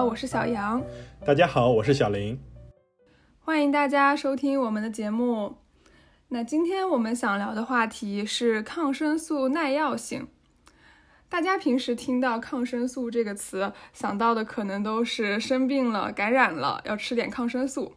[0.00, 0.82] 好，我是小杨。
[1.26, 2.40] 大家好，我是小林。
[3.38, 5.58] 欢迎大家收听我们的节目。
[6.28, 10.28] 那今天我们想聊的话题是抗生素耐药性。
[11.28, 17.92] 大家平时听到抗生素这个词，想到的可能都是生病了、感染了要吃点抗生素。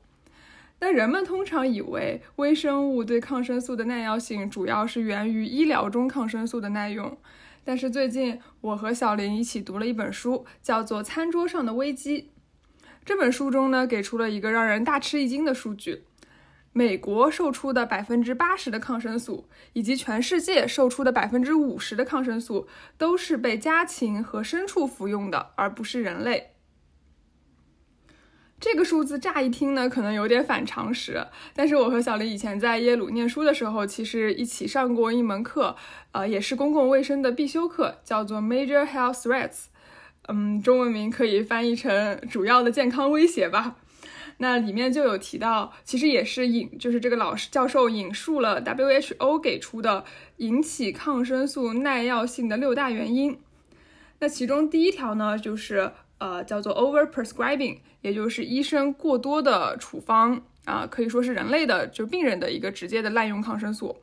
[0.81, 7.17] 那人们通常以为微生物对抗生素的耐药性主要是源于医疗中抗生素的耐用。
[7.65, 12.21] 但是最近我和小林一起读了一本书，叫做《餐桌上的危机》。
[13.05, 16.03] 这本书中呢，给出了一个让人大吃一惊的数据：
[16.71, 26.52] 美国售出的百分之八十的抗生素，以及全世界售出的百分之五十的抗生素，都是被家禽和牲畜服用的，而不是人类。
[28.63, 31.27] 这个数字乍一听呢，可能有点反常识。
[31.53, 35.75] 但是我和小林以前在耶鲁念书的时候，其实一起上过一门课，
[36.13, 39.65] 呃，也是公共卫生的必修课，叫做 Major Health Threats，
[40.29, 43.75] 嗯，中文名可以翻译成主要的健康威胁吧。
[44.37, 50.05] 那里面就有提到，其实也是引，就是这个老师教授引述了 WHO 给出的
[50.37, 53.37] 引起抗生素耐药性的六大原因。
[54.19, 55.91] 那其中第一条呢，就是
[56.23, 57.79] 呃，叫做 over prescribing。
[57.99, 63.97] 也就是医生过多的处方啊，可以说是人类的就病人的一个直接的滥用抗生素。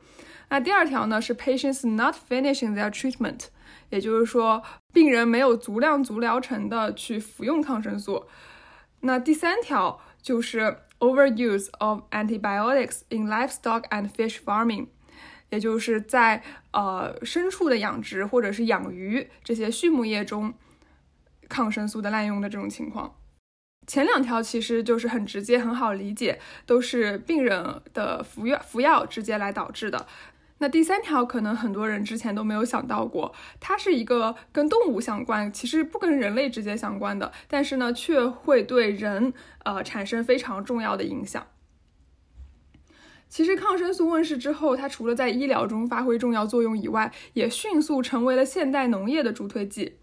[0.50, 3.46] 那第二条呢是 patients not finishing their treatment，
[3.88, 8.26] 也就是说病人没有足量足疗程的去服用抗生素。
[9.00, 14.88] 那第三条就是 overuse of antibiotics in livestock and fish farming，
[15.48, 20.52] 也就是在呃牲畜的养殖或者是养鱼这些畜牧业中
[21.50, 23.16] 抗生素的滥用的这种情况。
[23.86, 30.06] 前两条其实就是很直接、很好理解，都是病人的服药服药直接来导致的。
[30.58, 39.32] 那第三条可能很多人之前都没有想到过，它是一个跟动物相关，其实不跟人类直接相关的，但是呢却会对人
[39.64, 41.46] 呃产生非常重要的影响。
[43.30, 49.99] 其实抗生素问世之后，它除了在医疗中发挥重要作用以外，也迅速成为了现代农业的助推剂。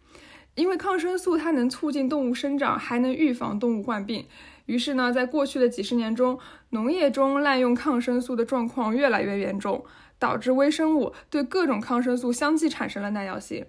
[0.58, 4.26] 因为抗生素它能促进动物生长，还能预防动物患病，
[4.66, 6.40] 于是呢，在过去的几十年中，
[6.72, 9.86] 农业中滥用抗生素的状况越来越严重，
[10.18, 13.68] 导致微生物对各种抗生素相继产生了耐药性。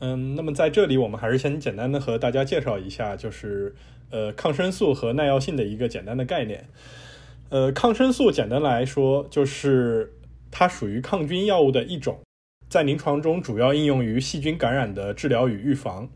[0.00, 3.76] 嗯，那么在这里，我们还是先简单的和大家介绍一下，就是
[4.10, 6.68] 呃，抗生素和耐药性的一个简单的概念。
[7.50, 10.12] 呃，抗生素简单来说，就是
[10.50, 12.18] 它属于抗菌药物的一种。
[12.74, 16.08] 在临床中主要应用于细菌感染的治疗与预防。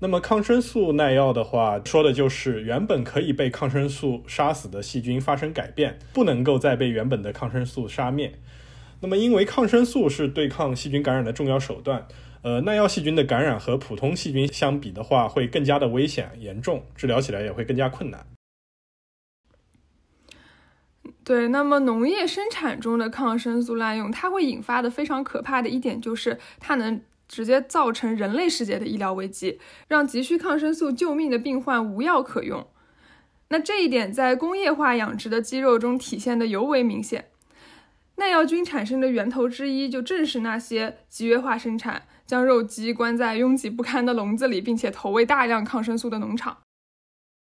[0.00, 8.32] 那么抗生素耐药的话，说的就是原本可以被抗生素杀死的细菌发生改变，不能够再被原本的抗生素杀灭。
[9.02, 12.08] 那么因为抗生素是对抗细菌感染的重要手段，
[12.42, 18.33] 呃，耐药细菌的感染和普通细菌相比的话，会更加的危险严重，治疗起来也会更加困难。
[21.24, 29.58] 对，那么农业生产中的抗生素滥用，它会引发的非常可怕的一点就是，它能直接造成人类世界的医疗危机，
[29.88, 32.66] 让急需抗生素救命的病患无药可用。
[33.48, 37.26] 那这一点在工业化养殖的鸡肉中体现的尤为明显。
[38.16, 46.58] 耐药菌产生的源头之一，就正是那些集约化生产，将肉鸡关在拥挤不堪的笼子里，并且投喂大量抗生素的农场。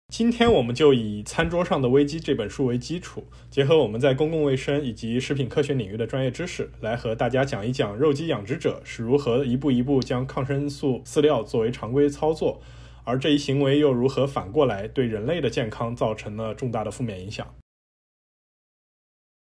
[0.09, 12.59] 今天我们就以《餐桌上的危机》这本书为基础，结合我们在公共卫生以及食品科学领域的专业知识，来和大家讲一讲肉鸡养殖者是如何一步一步将抗生素饲料作为常规操作，
[13.03, 17.47] 而这一行为又如何反过来对人类的健康造成了重大的负面影响。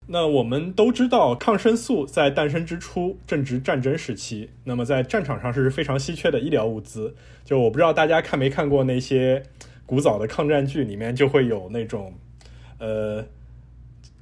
[0.06, 7.14] 那我们都知道，抗生素在诞生之初正值战争时期，那么在战场上是非常稀缺的医疗物资。
[7.44, 9.42] 就我不知道大家看没看过那些。
[9.86, 12.14] 古早的抗战剧里面就会有那种，
[12.78, 13.24] 呃，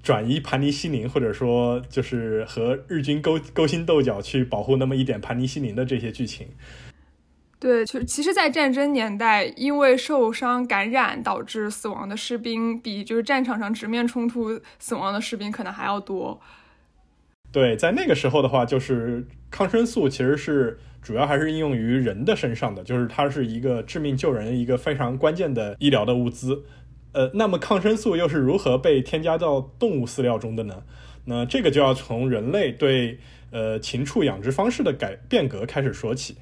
[0.03, 6.49] 转移盘尼西林，或者说就是和日军勾勾心斗角去保护那么一点盘尼西林的这些剧情。
[7.61, 16.41] 对，就其实，在战争年代，因为受伤感染导致死亡的士兵，比就是战场上直面冲突死亡的士兵可能还要多。
[17.53, 20.81] 对，在那个时候的话，就是抗生素其实是。
[21.03, 26.63] 主要还是应用于人的身上的，就是它是一个致命救人一个非常关键的医疗的物资。
[27.11, 30.85] 呃，那么抗生素又是如何被添加到动物饲料中的呢？
[31.25, 33.19] 那这个就要从人类对
[33.51, 36.37] 呃禽畜养殖方式的改变革开始说起。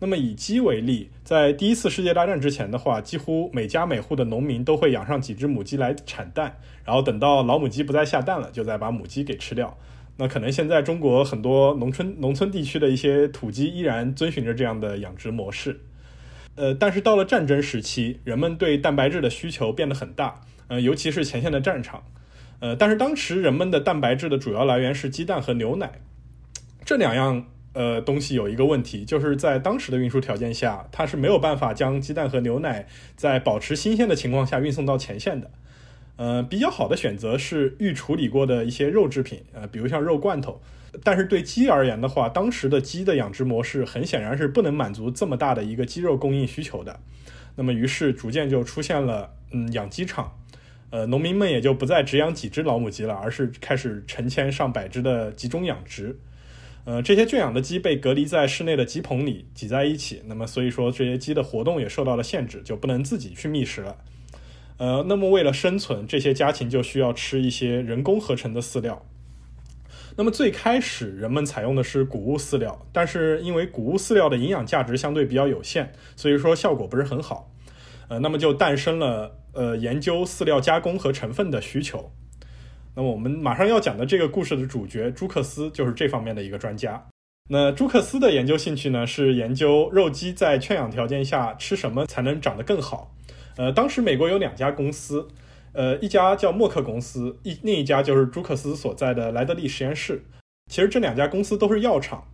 [0.00, 9.78] 那么以鸡为例，在第一次世界大战之前的话，几乎每家每户的农民都会养上几只母鸡来产蛋，然后等到老母鸡不再下蛋了，就再把母鸡给吃掉。
[10.16, 15.80] 那可能现在中国很多农村农村地区的一些土鸡依然遵循着这样的养殖模式。
[16.56, 22.04] 呃，但是到了战争时期，人们对蛋白质的需求变得很大，呃，尤其是前线的战场，
[22.60, 26.00] 呃，但是当时人们的蛋白质的主要来源是鸡蛋和牛奶，
[26.84, 35.50] 这两样呃东西有一个问题，就是在当时的运输条件下，它是没有办法将鸡蛋和牛奶在保持新鲜的情况下运送到前线的。
[36.16, 40.60] 呃，比较好的选择是预处理过的一些肉制品，呃，比如像肉罐头。
[41.02, 47.00] 但是对鸡而言的话，当时的鸡的养殖模式很显然是不能满足这么大的一个鸡肉供应需求的。
[47.56, 50.38] 那么，于是逐渐就出现了，嗯，养鸡场。
[50.90, 56.16] 呃，农民们也就不再只养几只老母鸡了，而是开始成千上百只的集中养殖。
[56.84, 63.96] 呃，这些圈养的鸡被隔离在室内的鸡棚里挤在一起，那么所以说这些鸡的活动也受到了限制，就不能自己去觅食了。
[64.76, 69.06] 呃，那么为了生存，这些家禽就需要吃一些人工合成的饲料。
[70.16, 77.50] 那么最开始人们采用的是谷物饲料，但是因为谷物饲料的营养价值相对比较有限，所以说效果不是很好。
[78.08, 82.12] 呃，那么就诞生了呃研究饲料加工和成分的需求。
[82.94, 87.06] 那么我们马上要讲的这个故事的主角朱克斯就是这方面的一个专家。
[87.48, 93.12] 那朱克斯的研究兴趣呢是研究肉鸡在圈养条件下吃什么才能长得更好。
[93.56, 95.28] 呃，当时美国有两家公司，
[95.72, 100.24] 呃，一家叫默克公司，一另一家就是朱克斯所在的莱德利实验室。
[100.70, 102.26] 其实这两家公司都是药厂。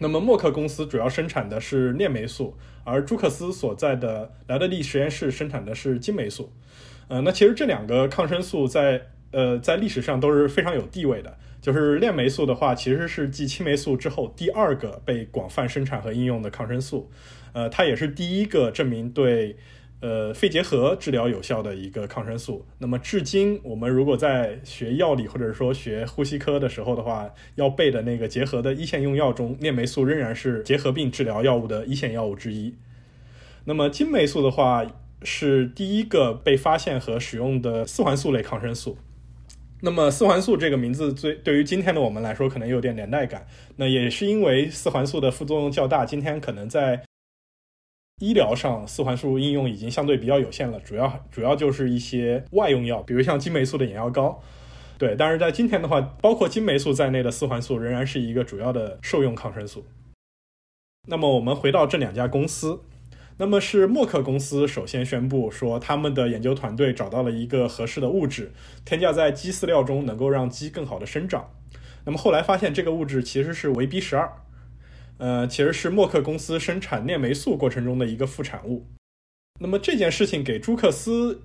[0.00, 6.52] 那么默克公司主要生产的是链霉素，而朱克斯所在的莱德利实验室生产的是金霉素。
[7.08, 11.38] 呃，那其实这两个抗生素在呃在历史上都是非常有地位的。
[11.62, 17.10] 就是链霉素的话，其实是继青霉素之后第二个被广泛生产和应用的抗生素。
[17.52, 19.56] 呃，它也是第一个证明对。
[20.04, 22.66] 呃，肺结核治疗有效的一个抗生素。
[22.76, 32.74] 那么，至今我们如果在学药理或者说学呼吸科的时候的话，要背的那个结核的一线用药中，链霉素仍然是结核病治疗药物的一线药物之一。
[33.64, 34.84] 那么，金霉素的话
[35.22, 38.98] 是第一个被发现和使用的四环素类抗生素。
[39.80, 43.46] 那么，四环素这个名字最对于今天的我们来说可能有点年代感。
[43.76, 47.00] 那也是因为四环素的副作用较大，今天可能在。
[48.20, 54.40] 医疗上四环素应用已经相对比较有限了，主要主要就是一些外用药，比如像金霉素的眼药膏。
[54.96, 59.84] 对，但是在今天的话，包括金霉素在内的四环素仍然是一个主要的受用抗生素。
[61.08, 62.80] 那么我们回到这两家公司，
[63.38, 68.52] 那么是默克公司首先宣布说，他们的研究团队找到了一个合适的物质，
[68.84, 71.50] 添加在鸡饲料中能够让鸡更好的生长。
[72.06, 74.32] 那么后来发现这个物质其实是维 B 十二。
[75.18, 78.86] 呃，其实是默克公司生产链霉素过程中的一个副产物。
[79.60, 81.42] 那么这件事情给朱克斯。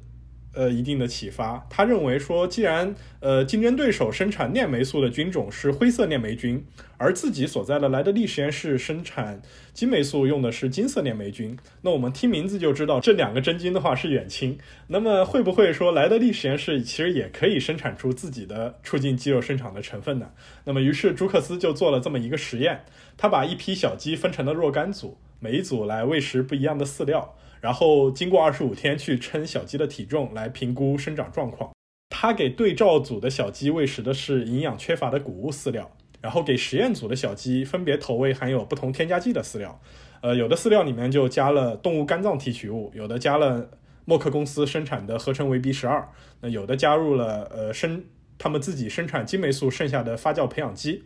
[0.54, 1.66] 呃，一定的启发。
[1.70, 6.66] 他认为说，既然呃竞争对手生产链霉素的菌种是灰色链霉菌，
[6.98, 9.42] 而自己所在的莱德利实验室生产
[9.74, 14.58] 金霉素用的是金色链霉菌，那我们听名字就知道这两个真菌的话是远亲。
[14.88, 20.32] 那么会不会说莱德利实验室其实也可以生产出自己的促进肌肉生长的成分呢？
[20.66, 22.84] 那么于是朱克斯就做了这么一个实验，
[23.16, 27.36] 他把一批小鸡分成了若干组，每一组来喂食不一样的饲料。
[27.62, 31.72] 然后经过二十五天去称小鸡的体重来评估生长状况。
[32.10, 35.92] 他给对照组的小鸡喂食的是营养缺乏的谷物饲料，
[36.22, 39.80] 然后给实验组的小鸡分别投喂含有不同添加剂的饲料。
[40.22, 43.70] 呃，有的饲料里面就加了动物肝脏提取物，有的加了
[44.06, 46.10] 默克公司生产的合成维 B 十二，
[46.42, 48.04] 那有的加入了呃生
[48.38, 51.04] 他们自己生产金霉素剩下的发酵培养基。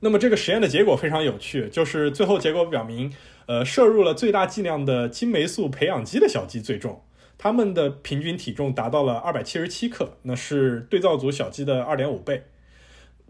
[0.00, 3.12] 那么这个实验的结果非常有趣，就是最后结果表明。
[3.46, 7.02] 呃，摄入了最大剂量的金霉素培养基的小鸡最重，
[7.36, 12.44] 它们的平均体重达到了二百七十七克，那是对照组小鸡的二点五倍，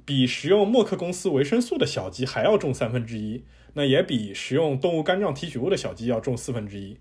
[0.05, 6.99] 比食用默克公司维生素的小鸡还要重三分之一，那也比食用动物肝脏提取物的小鸡要重四分之一。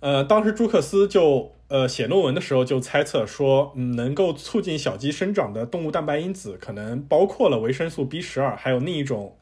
[0.00, 9.36] 呃，当时朱克斯就呃写论文的时候就猜测说，嗯，能够促进小鸡生长的动物蛋白因子可能包括了维生素 B 十二，还有另一种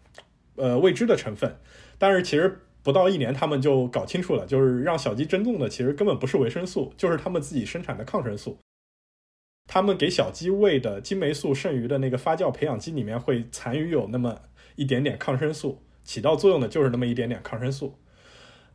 [0.57, 1.57] 呃未知的成分。
[1.97, 8.59] 但是其实不到一年，他们就搞清楚了，就是让小鸡增重的其实根本不是维生素，就是他们自己生产的抗生素。
[9.69, 14.41] 他们给小鸡喂的金霉素剩余的那个发酵培养基里面会残余有那么
[14.77, 17.95] 一点点抗生素，起到作用的就是那么一点点抗生素。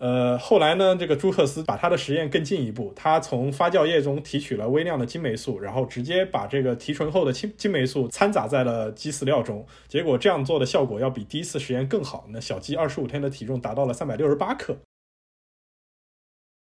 [0.03, 12.25] 呃，后来呢，这个朱克斯把他的实验更进一步，他从发酵液中提取了微量的金霉素，然后直接把这个提纯后的金金霉素掺杂在了鸡饲料中，结果这样做的效果要比第一次实验更好。
[12.27, 14.75] 那小鸡二十五天的体重达到了三百六十八克。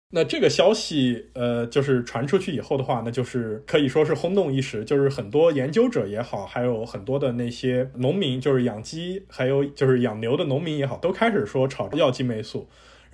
[0.08, 12.66] 那这个消息，呃，就是传出去以后的话，那就是可以说是轰动一时，就是很多研究者也好，还有很多的那些农民，就是养鸡还有就是养牛的农民也好，都开始说炒药金霉素。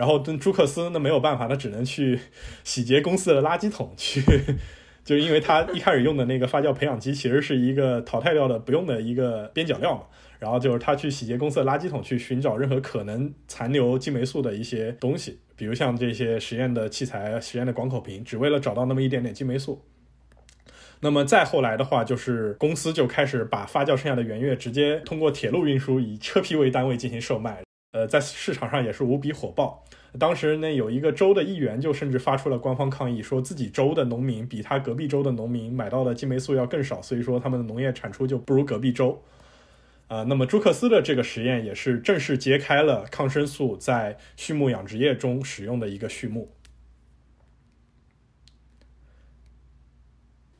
[0.02, 2.18] 然后跟朱克斯那没有办法，他只能去
[2.64, 4.20] 洗劫公司的垃圾桶去，
[5.04, 10.02] 就是因为他一开始用的那个发酵培养基其实是一个淘汰掉的不用的一个边角料嘛。
[10.40, 19.84] 然后就是他去洗劫公司的垃圾桶，去寻找任何可能残留金霉素的一些东西，比如像这些实验的器材、实验的广口瓶，只为了找到那么一点点金霉素。
[20.98, 27.62] 那么再后来的话，就是公司就开始把发酵剩下的原液直接通过铁路运输，以车皮为单位进行售卖。
[27.92, 29.84] 呃，在市场上也是无比火爆。
[30.18, 39.22] 当时呢，有一个州的议员就甚至发出了官方抗议，说自己州的农民比他隔壁州的农民买到的金霉素要更少，所以说他们的农业产出就不如隔壁州。
[40.08, 46.50] 啊，那么朱克斯的这个实验也是正式揭开了抗生素在畜牧养殖业中使用的一个序幕。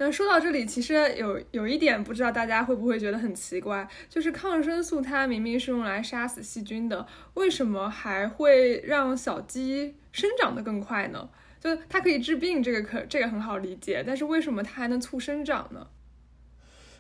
[0.05, 11.29] 那说到这里，其实有有一点不知道大家会不会觉得很奇怪，就是抗生素它明明是用来杀死细菌的，为什么还会让小鸡生长得更快呢？
[11.61, 15.87] 就它可以治病，这个可这个很好理解，但是为什么它还能促生长呢？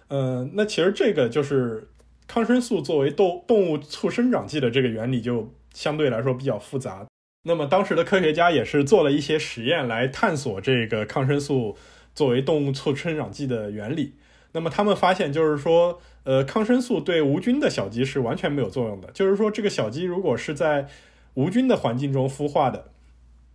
[0.08, 1.88] 嗯，那其实这个就是。
[2.28, 7.04] 抗生素作为动动物促生长剂的这个原理就相对来说比较复杂。
[7.42, 11.76] 那么当时的科学家也是做了一些实验来探索这个抗生素
[12.14, 14.14] 作为动物促生长剂的原理。
[14.52, 19.10] 那么他们发现，就是说，呃，抗生素对无菌的小鸡是完全没有作用的。
[19.12, 20.88] 就是说，这个小鸡如果是在
[21.34, 22.90] 无菌的环境中孵化的，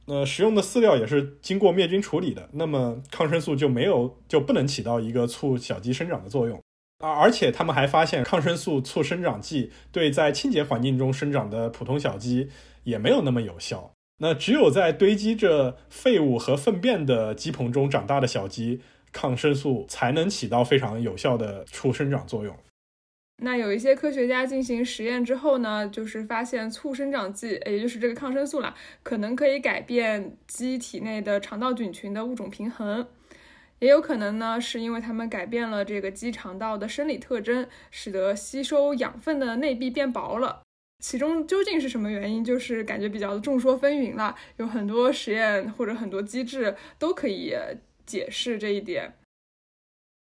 [0.08, 6.60] 呃，食用的饲料也是经过灭菌处理的，那么抗生素就没有就不能起到一个促小鸡生长的作用。
[7.00, 12.50] 而而且他们还发现，抗生素促生长剂对在清洁环境中生长的普通小鸡
[12.86, 13.92] 也没有那么有效。
[14.19, 18.81] 那只有在堆积着废物和粪便的鸡棚中长大的小鸡，
[19.12, 22.55] 抗生素才能起到非常有效的促生长作用。
[23.43, 33.07] 那有一些科学家进行实验之后呢，就是发现促生长剂，也就是这个抗生素啦，可能可以改变鸡体内的肠道菌群的物种平衡。
[33.77, 40.63] 也有可能呢，是因为它们改变了这个鸡肠道的生理特征，使得吸收养分的内壁变薄了。
[41.00, 44.36] 其中究竟是什么原因，就是感觉比较众说纷纭了。
[44.58, 47.54] 有很多实验或者很多机制都可以
[48.06, 49.13] 解释这一点。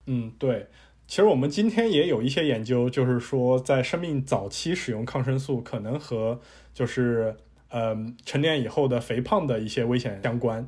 [0.05, 0.67] 嗯，对。
[1.07, 6.39] 其实我们今天也有一些研究，就是说在生命早期使用抗生素，可能和
[6.71, 7.35] 就是
[7.69, 10.67] 嗯成年以后的肥胖的一些危险相关。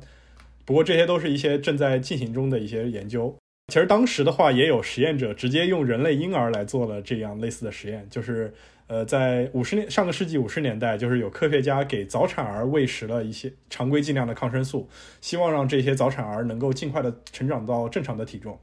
[0.64, 3.36] 不过这些都是一些正在进行中的一些研究。
[3.72, 8.52] 其实当时的话，也有实验者直接用人类婴儿来做了这样类似的实验，就是
[8.86, 14.88] 呃，在五十年上个世纪五十年代，就是有科学家给早产儿喂食了一些常规剂量的抗生素，
[15.20, 18.58] 希望让这些早产儿能够尽快的成长到正常的体重。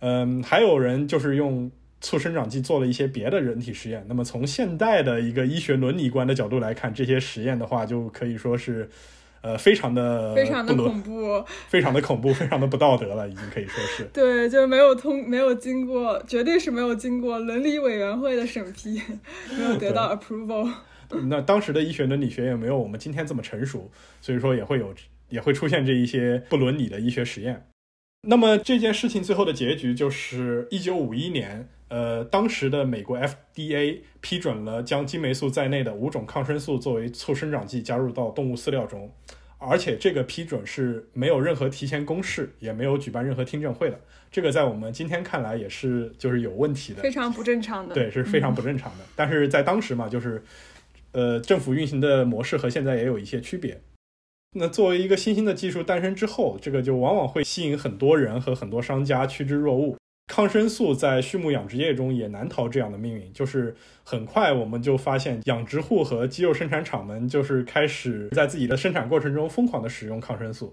[0.00, 1.70] 嗯，还有人就是用
[2.00, 4.04] 促生长剂做了一些别的人体实验。
[4.08, 8.88] 那么从现代的一个医学伦理观的角度来看，这些实验的话，就可以说是。
[9.42, 14.04] 呃，非常的非常的恐怖，非常的恐怖，非常的不道德了，已经可以说是。
[14.12, 19.02] 对，就没有通，没有经过，绝对是没有经过伦理委员会的审批，
[19.50, 20.70] 没有得到 approval。
[21.28, 24.94] 那当时的医学伦理学也没有我们今天这么成熟，所以说也会有，
[25.28, 27.66] 也会出现这一些不伦理的医学实验。
[28.28, 31.68] 那么这件事情最后的结局就是一九五一年。
[31.92, 39.12] 呃，当时的美国 FDA 批准了将金霉素在内的五种抗生素作为促生长剂加入到动物饲料中，
[39.58, 44.00] 而且这个批准是没有任何提前公示，也没有举办任何听证会的。
[44.30, 47.94] 这个在我们今天看来也是就是有问题的，非常不正常的。
[47.94, 49.04] 对，是非常不正常的。
[49.14, 50.42] 但是在当时嘛，就是
[51.12, 53.78] 呃，政府运行的模式和现在也有一些区别。
[54.56, 59.94] 那作为一个新兴的技术诞生之后，这个就往往会吸引很多人和很多商家趋之若鹜。
[60.32, 70.72] 抗生素在畜牧养殖业中也难逃这样的命运，就是很快我们就发现养殖户和鸡肉生产厂们就是开始在自己的生产过程中疯狂的使用抗生素。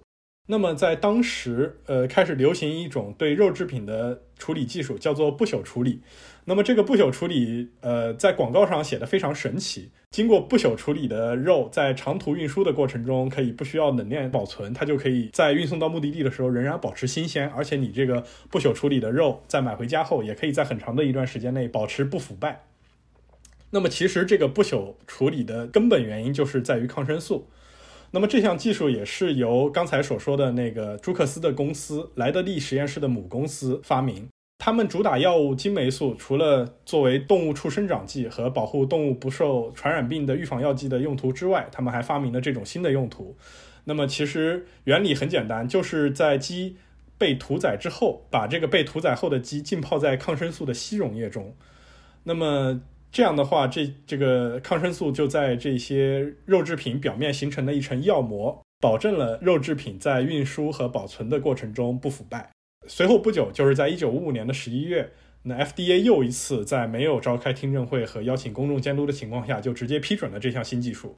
[0.52, 6.02] 那么在当时，呃，开始流行一种对肉制品的处理技术，叫做不朽处理。
[6.46, 9.92] 那么这个不朽处理，呃，在广告上写的非常神奇。
[10.10, 17.48] 经过不朽处理的肉，在长途运输的过程中，可以不需要冷链保存，它就可以在运送到目的地的时候仍然保持新鲜。
[17.50, 22.64] 而且你这个不朽处理的肉，在买回家后，也可以在很长的一段时间内保持不腐败。
[23.70, 27.48] 那么其实这个不朽处理的根本原因就是在于抗生素。
[28.12, 34.28] 那么这项技术也是由刚才所说的那个朱克斯的公司莱德利实验室的母公司发明。
[34.58, 43.38] 他们主打药物金霉素，除了作为动物畜生长剂和保护动物不受传染病的预防药剂的用途之外，他们还发明了这种新的用途。
[43.86, 46.76] 那么其实原理很简单，就是在鸡
[47.18, 51.56] 被屠宰之后，把这个被屠宰后的鸡浸泡在抗生素的稀溶液中。
[52.26, 62.50] 那么这样的话，这这个抗生素就在这些肉制品表面形成了一层药膜，保证了肉制品在运输和保存的过程中不腐败。
[62.88, 65.12] 随后不久，就是在一九五五年的十一月，
[65.44, 71.16] 那 FDA 又一次在没有召开听证会和邀请公众监督的情况下，就直接批准了这项新技术。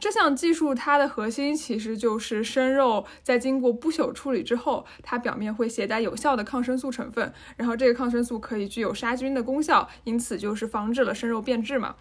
[0.00, 11.94] 这项技术它的核心其实就是生肉在经过不朽处理之后，它表面会携带有效的抗生素成分，然后这个抗生素可以具有杀菌的功效，因此就是防止了生肉变质嘛。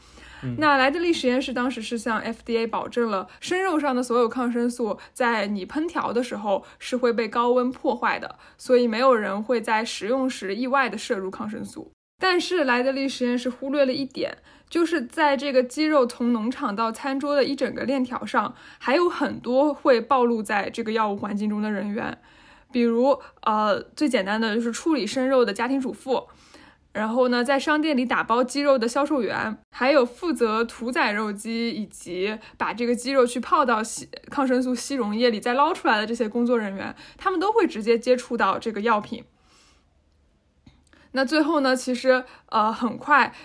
[0.57, 11.89] 那莱德利实验室当时是向 FDA 保证了生肉上的所有抗生素在你烹调的时候是会被高温破坏的，所以没有人会在食用时意外的摄入抗生素。
[12.19, 14.37] 但是莱德利实验室忽略了一点。
[14.73, 22.17] 就是在这个鸡肉从农场到餐桌的一整个链条上，还有很多会暴露在这个药物环境中的人员，
[22.71, 26.27] 比如呃最简单的就是处理生肉的家庭主妇，
[26.91, 39.23] 然后呢在商店里打包鸡肉的销售员，还有负责屠宰肉鸡以及把这个鸡肉去泡到吸抗生素吸溶液里再捞出来的这些工作人员，他们都会直接接触到这个药品。
[41.11, 43.35] 那最后呢，其实呃很快。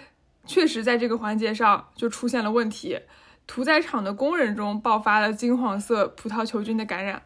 [0.49, 2.99] 确实，在这个环节上就出现了问题，
[3.47, 7.23] 屠宰场的工人中爆发了金黄色葡萄球菌的感染。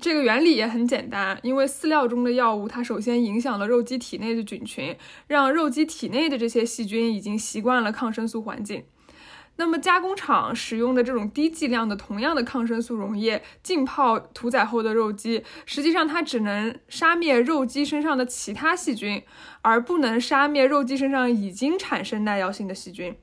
[0.00, 8.82] 这个原理也很简单，因为饲料中的药物，它首先影响了肉鸡体内的菌群，让肉鸡体内的这些细菌已经习惯了抗生素环境。
[9.56, 19.22] 那么加工厂使用的这种低剂量的同样的抗生素溶液浸泡屠宰后的肉鸡，实际上它只能杀灭肉鸡身上的其他细菌，
[19.60, 23.14] 而不能杀灭肉鸡身上已经产生耐药性的细菌。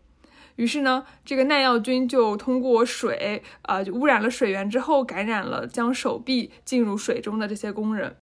[0.55, 8.15] 于是呢，这个耐药菌就通过水，呃，就污染了水源之后，感染了将手臂浸入水中的这些工人。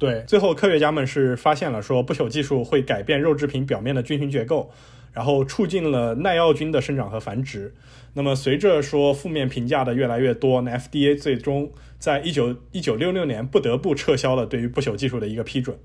[0.00, 4.70] 对，最后科学家们是发现了说不朽技术会改变肉制品表面的菌群结构。
[5.18, 7.74] 然后促进了耐药菌的生长和繁殖。
[8.14, 15.76] 那么随着说负面评价的越来越多，那 FDA 最终在一九一九六六年不得不撤销了对于不朽技术的一个批准。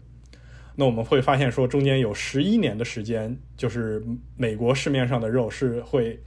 [0.76, 4.04] 那我们会发现说中间有十一年的时间，就是
[4.38, 6.20] 美国市面上的肉是会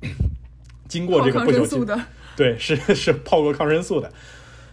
[0.88, 2.00] 经过这个不朽技术的，
[2.34, 4.10] 对，是是泡过抗生素的，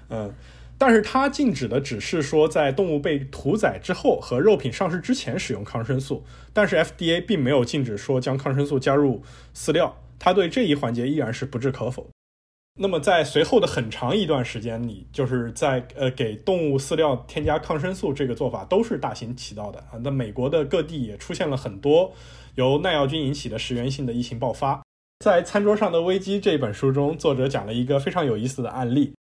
[0.10, 0.34] 嗯。
[0.82, 9.22] 但是它禁止的只是说，在动物被屠宰之后和肉品上市之前使用抗生素，但是 FDA 并没有禁止说将抗生素加入
[9.56, 12.10] 饲料，它对这一环节依然是不置可否。
[12.80, 20.02] 那么在随后的很长一段时间里，就是在呃给动物饲料添加抗生素这个做法都是大行其道的啊。
[20.04, 22.12] 那美国的各地也出现了很多
[22.56, 24.82] 由耐药菌引起的食源性的疫情爆发。
[25.24, 29.14] 在《餐桌上的危机》这本书中，作者讲了一个非常有意思的案例。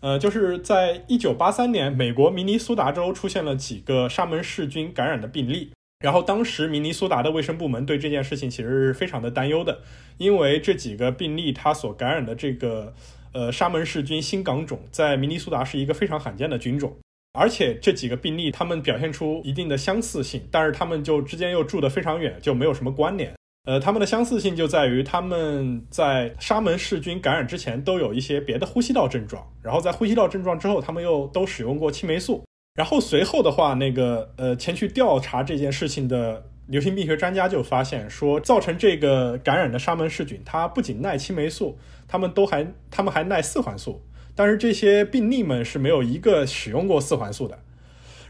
[0.00, 5.70] 呃，就是在一九八三年，美国明尼苏达州出现了几个沙门氏菌感染的病例。
[6.00, 9.80] 然后当时明尼苏达的卫生部门对这件事情其实是非常的担忧的，
[10.16, 12.94] 因为这几个病例它所感染的这个
[13.32, 16.96] 呃沙门氏菌新港种，在明尼苏达是一个非常罕见的菌种，
[17.34, 23.34] 而且这几个病例它们表现出一定的相似性，但是它们就之间又住得非常远，就没有什么关联。
[23.64, 32.42] 呃，它们的相似性就在于他们在沙门氏菌感染之前都有一些别的呼吸道症状，然后在呼吸道症状之后，他们又都使用过青霉素。
[32.74, 44.00] 然后随后的话，那个呃前去调查这件事情的流行病学专家就发现说，造成这个感染的沙门氏菌，它不仅耐青霉素，他们都还他们还耐四环素，
[44.34, 47.58] 但是这些病例们是没有一个使用过四环素的。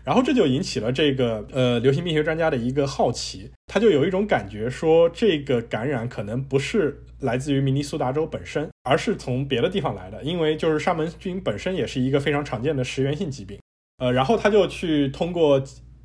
[0.03, 13.59] 然后这就引起了这个呃流行病学专家的一个好奇，他就有一种感觉说，这个感染可能不是来自于明尼苏达州本身，而是从别的地方来的，因为就是沙门菌本身也是一个非常常见的食源性疾病。
[13.99, 15.63] 呃，然后他就去通过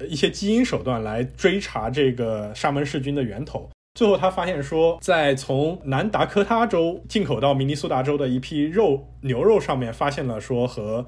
[0.08, 11.06] 一些基因手段来追查这个沙门氏菌的源头，最后他发现说，在从南达科他州进口到明尼苏达州的一批肉牛肉上面发现了说和。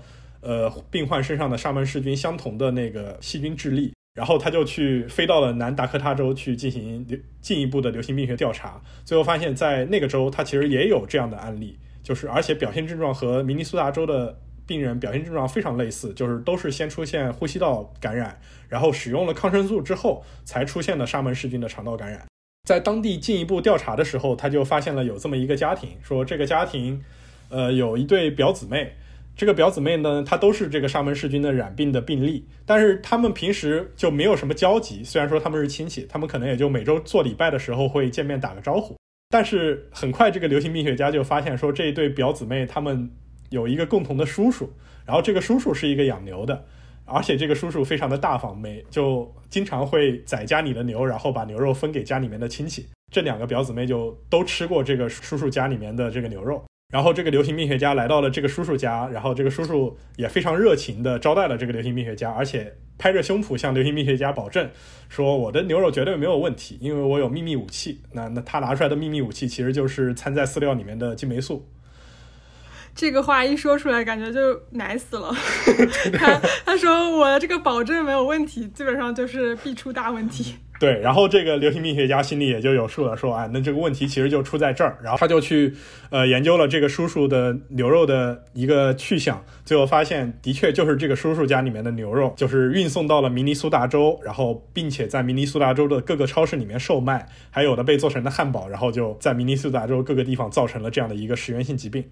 [0.47, 7.05] 呃，病患身上的沙门氏菌相同的那个细菌智力，然后他就去飞到了南达科他州去进行
[7.41, 22.25] 进一步的流行病学调查，最后发现，在那个州他其实也有这样的案例，就是而且表现症状和明尼苏达州的病人表现症状非常类似，就是都是先出现呼吸道感染，然后使用了抗生素之后才出现了沙门氏菌的肠道感染。
[22.65, 27.03] 在当地进一步调查的时候，他就发现了有这么一个家庭，说这个家庭，
[27.49, 28.93] 呃，有一对表姊妹。
[29.37, 35.03] 这个表姊妹呢，她都是这个沙门氏菌的染病的病例，但是他们平时就没有什么交集。
[35.03, 38.97] 虽然说他们是亲戚，他们可能也就每周做礼拜的时候会见面打个招呼。
[39.29, 43.11] 但是很快，这个流行病学家就发现说，这一对表姊妹他们
[43.49, 44.67] 有一个共同的叔叔，
[45.05, 46.65] 然后这个叔叔是一个养牛的，
[47.05, 52.87] 而且这个叔叔非常的大方，每就经常会宰家里的牛，然后把牛肉分给家里面的亲戚。
[53.11, 56.63] 这两个表姊妹就都吃过这个叔叔家里面的这个牛肉。
[56.89, 64.69] 然后这个流行病学家来到了这个叔叔家，然后这个叔叔也非常热情的招待了这个流行病学家，而且拍着胸脯向流行病学家保证
[65.09, 71.67] 说：“我的牛肉绝对没有问题，因为我有秘密武器。”那那他拿出来的秘密武器其实就是掺在饲料里面的金霉素。
[72.95, 75.35] 这个话一说出来，感觉就奶死了。
[76.17, 80.55] 他他说我这个保证没有问题，基本上就是必出大问题。
[80.79, 84.97] 对，然后这个流行病学家心里也就有数了，说啊，那这个问题其实就出在这儿。
[85.01, 85.73] 然后他就去
[86.11, 102.03] 呃研究了这个叔叔的牛肉的一个去向，最后发现的确就是这个叔叔家里面的牛肉就是运送到了明尼苏达州，然后并且在明尼苏达州的各个超市里面售卖，还有的被做成的汉堡，然后就在明尼苏达州各个地方造成了这样的一个食源性疾病。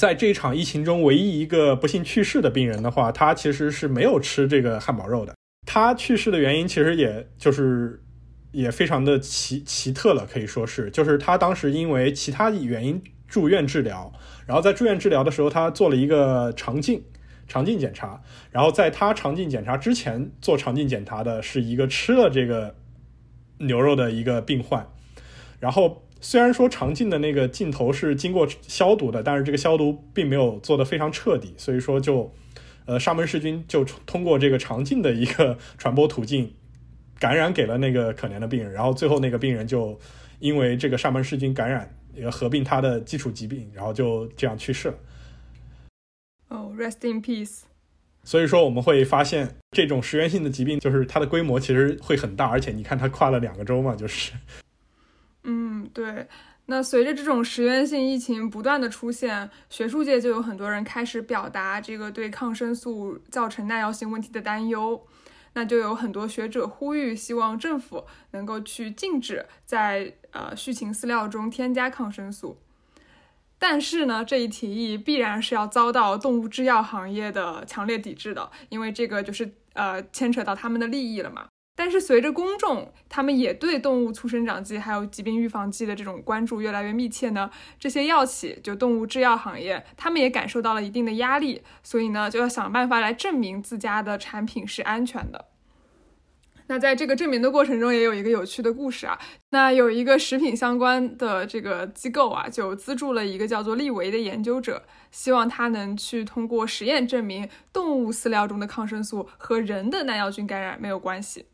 [0.00, 5.34] 在这一场疫情中，唯一一个不幸去世的病人的话，他其实是没有吃这个汉堡肉的。
[5.70, 8.02] 他去世的原因其实也就是
[8.52, 14.10] 也非常的奇奇特了，可以说是，就是他当时因为其他原因住院治疗，
[14.46, 17.02] 然后在住院治疗的时候，他做了一个肠镜
[17.46, 22.74] 肠镜检查，然后在他肠镜检查之前做肠镜检查的是一个吃了这个
[23.58, 24.88] 牛肉的一个病患，
[25.60, 26.02] 然后。
[26.20, 32.34] 虽然说肠镜的那个镜头是经过消毒的，但是这个消毒并没有做得非常彻底，所以说就，
[32.88, 36.54] 呃，沙门氏菌就通过这个肠镜的一个传播途径，
[37.18, 40.00] 感染给了那个可怜的病人，然后最后那个病人就
[40.38, 44.94] 因为这个沙门氏菌感染，也合并他的基础疾病，然后就这样去世了。
[46.48, 47.64] 哦，Rest in peace。
[48.24, 54.32] 所以说我们会发现，这种食源性的疾病就是它的规模其实会很大，而且你看它跨了两个州嘛，就是。
[55.44, 56.26] 嗯，对。
[56.70, 65.02] 那随着这种食源性疫情不断的出现，学术界就有很多人开始表达这个对抗生素造成耐药性问题的担忧。
[65.54, 72.58] 那就有很多学者呼吁，希望政府能够去禁止在呃畜禽饲料中添加抗生素。
[73.58, 81.48] 但是呢，这一提议必然是要遭到动物制药行业的强烈抵制的，因为这个就是呃牵扯到他们的利益了嘛。
[81.78, 95.44] 但是随着公众他们也对动物促生长剂还有疾病预防剂的这种关注越来越密切呢，这些药企就动物制药行业，他们也感受到了一定的压力，所以呢就要想办法来证明自家的产品是安全的。
[96.66, 99.16] 那在这个证明的过程中，也有一个有趣的故事啊。
[99.50, 111.46] 那有一个食品相关的这个机构啊，就资助了一个叫做利维的研究者，希望他能去通过实验证明动物饲料中的抗生素和人的耐药菌感染没有关系。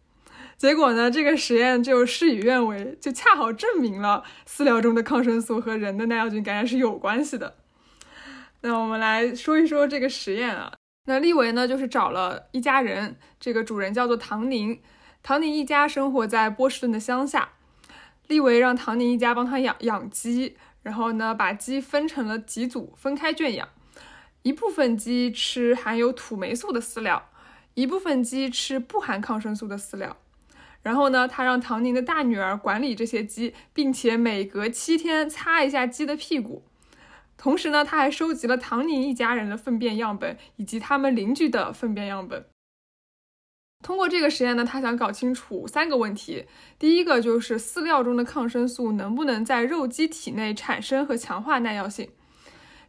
[0.57, 7.57] 结果呢，这个实验就事与愿违，就恰好证明了饲料中的抗生素和人的耐药菌感染是有关系的。
[8.63, 10.73] 那我们来说一说这个实验啊。
[11.07, 14.81] 那利维呢，就是找了一家人，这个主人叫做唐宁，
[15.23, 17.51] 唐宁一家生活在波士顿的乡下。
[18.27, 23.69] 利维让唐宁一家帮他养养鸡，然后呢，把鸡分成了几组，分开圈养，
[24.41, 27.29] 一部分鸡吃含有土霉素的饲料，
[27.75, 30.17] 一部分鸡吃不含抗生素的饲料。
[30.85, 36.63] 然后呢，他让唐宁的大女儿管理这些鸡，并且每隔七天擦一下鸡的屁股。
[37.39, 42.45] 同时呢，他还收集了唐宁一家人的粪便样本以及他们邻居的粪便样本。
[43.83, 46.45] 通过这个实验呢，他想搞清楚三个问题：
[46.79, 52.07] 第一个就是饲料中的抗生素能不能在肉鸡体内产生和强化耐药性；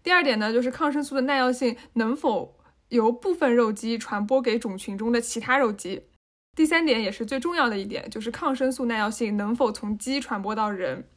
[0.03, 2.58] 第二点呢，就是抗生素的耐药性能否
[2.89, 6.03] 由部分肉鸡传播给种群中的其他肉鸡。
[6.56, 11.10] 第三点也是最重要的一点，就是抗生素耐药性能否从鸡传播到人。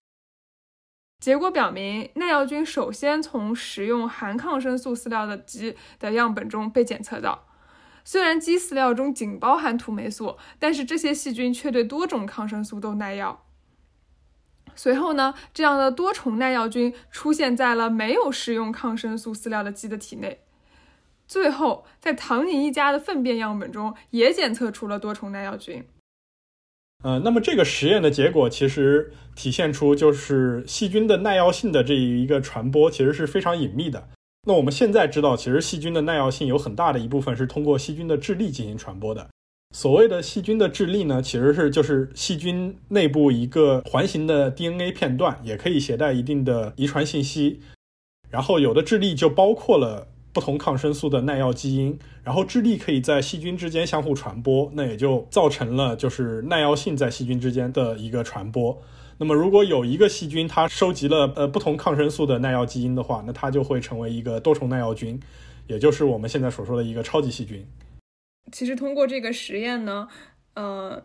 [1.21, 7.47] 结果表明，耐药菌首先从食用含抗生素饲料的鸡的样本中被检测到。
[8.05, 13.45] 虽然鸡饲料中仅包含土霉素，但是这些细菌却对多种抗生素都耐药。
[14.75, 20.45] 随后呢，这样的多重耐药菌出现在了没有食用抗生素饲料的鸡的体内。
[21.29, 25.85] 最后，在唐宁一家的粪便样本中也检测出了多重耐药菌。
[27.05, 34.09] 呃，那么这个实验的结果其实体现出，就是细菌的耐药性的这一个传播其实是非常隐秘的。
[34.47, 39.29] 那我们现在知道，其实细菌的耐药性有很大的一部分是通过细菌的质粒进行传播的。
[39.77, 47.61] 所谓的细菌的质粒呢，其实是就是细菌内部一个环形的 DNA 片段，也可以携带一定的遗传信息。
[48.31, 50.09] 然后有的质粒就包括了。
[50.33, 58.81] 不同抗生素的耐药基因，然后智力可以在细菌之间相互传播，那也就造成了就是耐药性在细菌之间的一个传播。
[59.19, 65.19] 那么如果有一个细菌它收集了呃不同抗生素的耐药基因的话，那它就会成为一个多重耐药菌，
[65.67, 67.67] 也就是我们现在所说的一个超级细菌。
[68.53, 70.07] 其实通过这个实验呢，
[70.55, 71.03] 呃，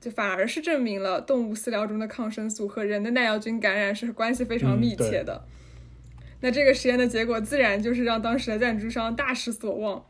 [0.00, 5.44] 就反而是证明了动物饲料中的抗生素和人的耐药菌感染是关系非常密切的。
[6.42, 10.04] 那这个实验的结果自然就是让当时的赞助商大失所望。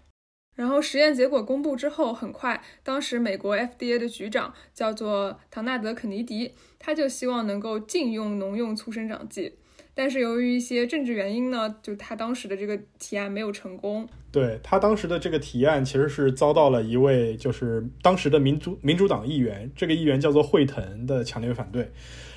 [0.55, 9.55] 然后实验结果公布之后，很快，当时美国 FDA 的局长叫做唐纳德·肯尼迪，他就希望能够禁用农用促生长剂。
[9.95, 14.09] 但是由于一些政治原因呢，就他当时的这个提案没有成功。
[14.31, 21.91] 对他当时的这个提案，其实是遭到了一位就是当时的民主民主党议员，这个议员叫做惠腾的强烈反对。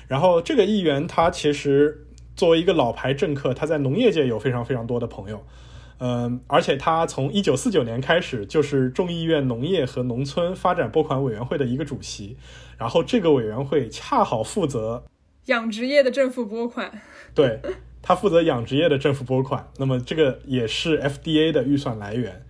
[0.06, 2.05] 然后这个议员他其实
[2.36, 5.42] 作为一个老牌政客，他在农业界有非常非常多的朋友，
[5.98, 12.36] 嗯，而且他从一九四九年开始就是众议院农业和农村发展拨款委员会的一个主席，
[12.76, 15.04] 然后这个委员会恰好负责
[15.46, 17.00] 养殖业的政府拨款。
[17.34, 17.60] 对
[18.02, 22.42] 他负责养殖业的政府拨款，那么这个也是 FDA 的预算来源。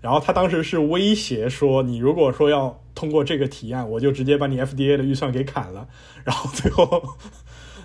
[0.00, 5.86] 然后他当时是威胁说，你如果说要通过这个提案，我就直接把你 FDA 的预算给砍了。
[6.24, 7.16] 然后最后，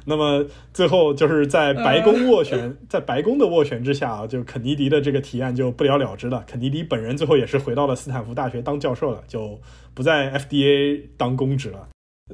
[0.06, 6.44] 那么最后就是在白宫斡旋， 在白宫的斡旋之下啊，就肯尼迪的这个提案就不了了之了。
[6.48, 9.60] 肯尼迪本人最后也是回到了斯坦福大学当教授了，就
[9.94, 11.90] 不在 FDA 当公职了。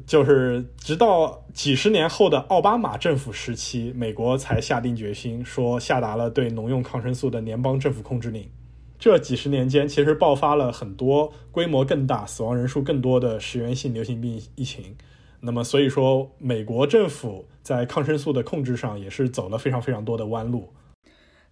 [0.06, 8.50] 就是直到几十年后的奥巴马政府时期，美国才下定决心说下达了对农用抗生素的联邦政府控制令。
[8.98, 14.96] 这几十年间，其实爆发了很多规模更大、死亡人数更多的食源性流行病疫情。
[15.42, 20.72] 那么，所以说美国政府在抗生素的控制上也是走了非常非常多的弯路。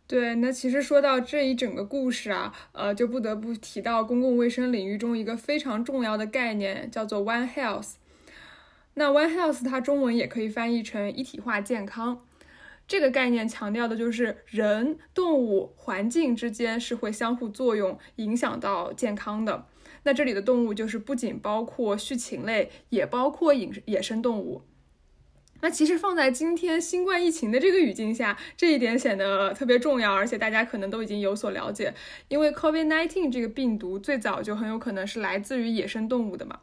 [0.06, 7.94] 对，那其实说到这一整个故事啊，呃，就不得不提到公共卫生领域中一个非常重要的概念，叫做 One Health。
[8.96, 12.22] 那 One Health 它中文也可以翻译成一体化健康。
[12.88, 19.66] 这个概念强调的就是人、动物、环境之间是会相互作用，影响到健康的。
[20.04, 24.64] 那这里的动物就是不仅包括畜禽类，也包括野野生动物。
[25.62, 31.94] 那其实放在今天新冠疫情的这个语境下，这一点显得特别重要，而且大家可能都已经有所了解，
[32.30, 36.62] 因为 COVID-19 这个病毒最早就很有可能是来自于野生动物的嘛。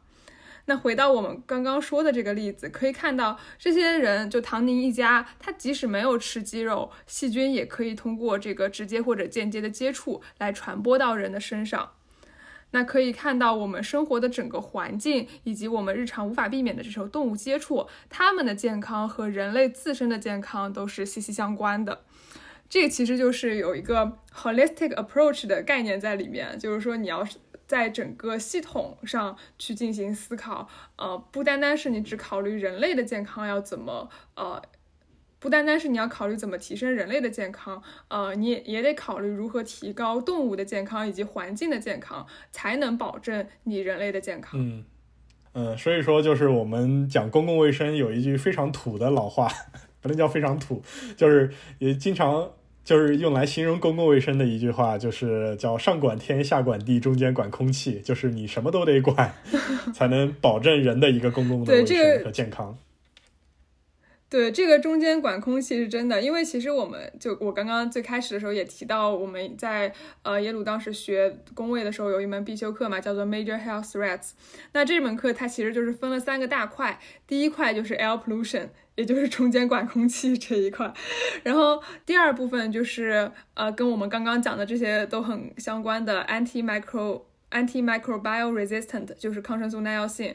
[0.65, 11.91] 那回到我们刚刚说的这个例子，可以看到这些人，就唐宁一家，他即使没有吃鸡肉，细菌也可以通过这个直接或者间接的接触来传播到人的身上。
[12.77, 22.03] 那可以看到我们生活的整个环境，以及我们日常无法避免的这种动物接触，它们的健康和人类自身的健康都是息息相关的。
[22.69, 27.39] 这其实就是有一个 holistic approach 的概念在里面，就是说你要是。
[27.67, 34.61] 在整个系统上去进行思考，呃，不单单是你只考虑人类的健康要怎么，呃，
[35.39, 44.59] 不单单是你要考虑怎么提升人类的健康，呃，你也也得考虑如何提高动物的健康以及环境的健康，才能保证你人类的健康。
[44.59, 44.83] 嗯
[45.53, 49.47] 嗯，所以说就是我们讲公共卫生有一句非常土的老话，
[50.01, 50.81] 不能叫非常土，
[51.15, 52.51] 就是也经常。
[52.87, 59.33] 就是用来形容公共卫生的一句话，就是叫上管天，下管地，中间管空气，就是你什么都得管，
[59.93, 62.77] 才能保证人的一个公共的卫生和健康。
[64.29, 74.31] 对，这个中间管空气是真的，因为其实我们就我刚刚最开始的时候也提到，我们在呃耶鲁当时学工位的时候有一门必修课嘛，叫做 Major Health Threats。
[74.73, 78.69] 那这门课它其实就是分了三个大块，第一块就是 Air Pollution。
[78.97, 80.91] 也就是中间管空气这一块，
[81.43, 90.33] 然后第二部分就是呃，跟我们刚刚讲的这些都很相关的 antimicro antimicrobial resistant，就是抗生素耐药性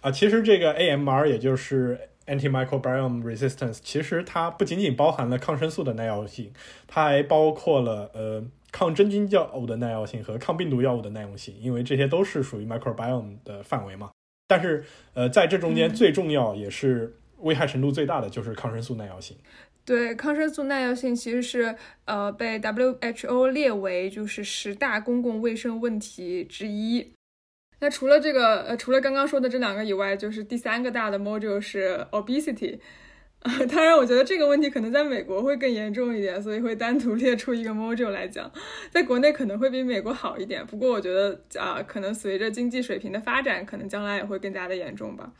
[0.00, 0.10] 啊。
[0.10, 6.52] 其实这个 AMR 也就是 antimicrobial resistance，其实它不仅仅包含了抗生素的耐药性，
[6.86, 14.10] 它还包括了呃抗真菌药物的耐药性和抗病毒药物的耐用性，因为这些都是属于 microbiome 的范围嘛。
[14.46, 17.16] 但是呃，在这中间最重要也是。
[17.42, 19.36] 危害程度最大的就是抗生素耐药性。
[19.84, 21.72] 对，抗生素耐药性其实是
[22.04, 27.12] 呃被 WHO 列为就是十大公共卫生问题之一。
[27.80, 32.78] 那除了这个呃除了刚刚说的这两个以外，就是第三个大的 module 是 obesity。
[33.70, 38.50] 当然我觉得这个问题可能在美国会更严重一点，所以会单独列出一个 module 来讲。
[38.90, 45.32] 在国内可能会比美国好一点，不过我觉得啊，可能随着经济水平的发展，可能将来也会更加的严重吧。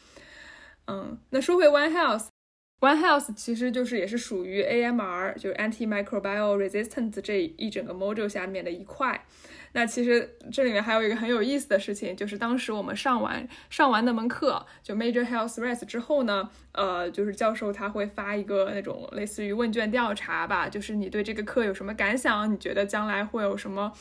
[0.87, 9.25] 嗯，那说回 One Health，One Health 其实就是也是属于 AMR，就是 Antimicrobial Resistance 这一整个 module 下面的一块。
[9.73, 22.53] 那其实这里面还有一个很有意思的事情，就是当时我们上完上完那门课，就 Major Health Threats 之后呢，呃，就是教授他会发一个那种类似于问卷调查吧，就是你对这个课有什么感想？
[22.53, 23.93] 你觉得将来会有什么？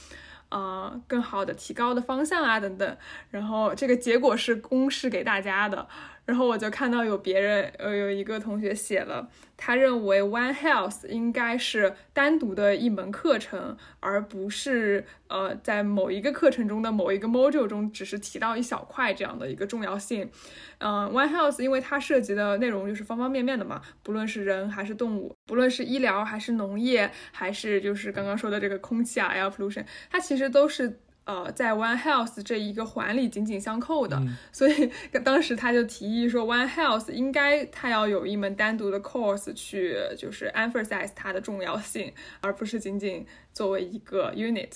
[0.50, 2.98] 呃更好的提高的方向啊等等。
[3.30, 5.86] 然后这个结果是公示给大家的。
[6.28, 20.30] 然后我就看到有别人，呃，有一个同学写了，他认为 One Health 应该是单独的一门课程，而不是呃在某一个课程中的某一个 module 中只是提到一小块这样的一个重要性。
[20.80, 31.00] 嗯，One Health 因为它涉及的内容就是方方面面的嘛，不论是人还是动物，不论是医疗还是农业，还是就是刚刚说的这个空气啊 air pollution，它其实都是。
[31.28, 34.18] 呃，在 One Health 这一个环里紧紧相扣的，
[34.54, 34.90] 所以
[35.26, 44.72] 当时他就提议说，One Health 应该他要有一门单独的 course 去就是 emphasize 它的重要性，而不是仅仅作为一个 unit。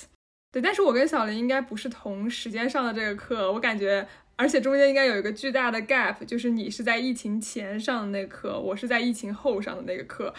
[0.51, 10.33] 对，但是我跟小林应该不是同时间上的这个课，我感觉，而且中间应该有一个巨大的 gap，就是你是在疫情前上的那课，我是在疫情后上的那个课。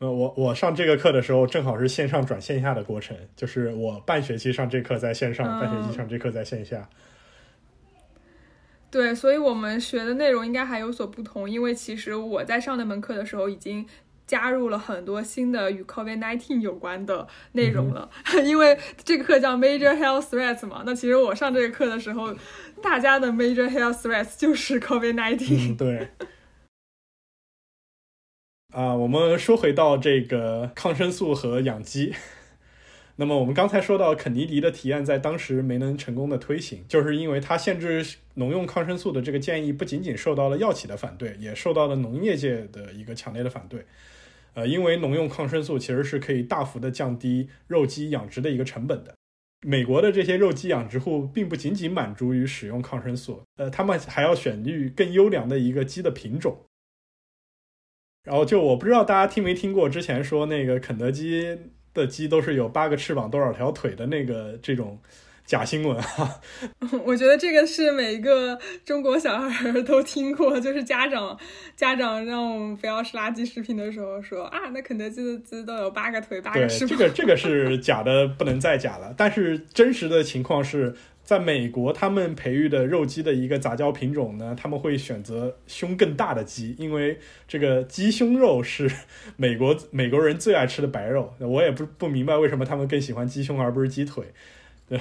[0.00, 6.88] 呃，我我上这个课的时候，正好是线上转线下的过程，就是我半学期上这课在线上，半学期上这课在线下。
[8.90, 13.84] 对，所以我们学的内容应该还有所不同，因为其实我在上那门课的时候，已经
[14.24, 18.08] 加入了很多新的与 COVID-19 有关的内容了。
[18.44, 22.34] 因为这个课叫 Major Health Threats 嘛，那其实我上这个课的时候，
[22.80, 25.76] 大家的 Major Health Threats 就是 COVID-19。
[25.76, 26.08] 对。
[28.78, 32.14] 啊，我们说回到这个抗生素和养鸡。
[33.16, 43.84] 那么我们刚才说到肯尼迪的提案在当时没能成功的推行，就是因为他限制农用抗生素的这个建议不仅仅受到了药企的反对，也受到了农业界的一个强烈的反对。
[44.54, 49.12] 呃，因为农用抗生素其实是可以大幅的降低肉鸡养殖的一个成本的。
[49.66, 56.56] 美国的这些肉鸡养殖户并不仅仅满足于使用抗生素，呃，他们还要选育更优良的一个鸡的品种。
[58.28, 61.58] 然后就我不知道大家听没听过之前说那个肯德基
[61.94, 65.00] 的鸡都是有八个翅膀多少条腿的那个这种
[65.46, 66.40] 假新闻啊。
[67.04, 71.38] 我觉得这个是每一个中国小孩都听过，就是家长
[71.74, 76.98] 家长让我们不要吃垃圾食品的时候说啊，那肯德基的鸡都有八个腿八个翅膀。
[76.98, 79.14] 这个这个是假的，不能再假了。
[79.16, 80.94] 但是真实的情况是。
[81.28, 88.90] 在美国，他们培育的肉鸡的一个杂交品种呢，他们会选择胸更大的鸡，因为这个鸡胸肉是
[89.36, 91.34] 美国 美国人最爱吃的白肉。
[91.40, 94.24] 我也不不明白为什么他们更喜欢鸡胸而不是鸡腿。
[94.88, 94.98] 对，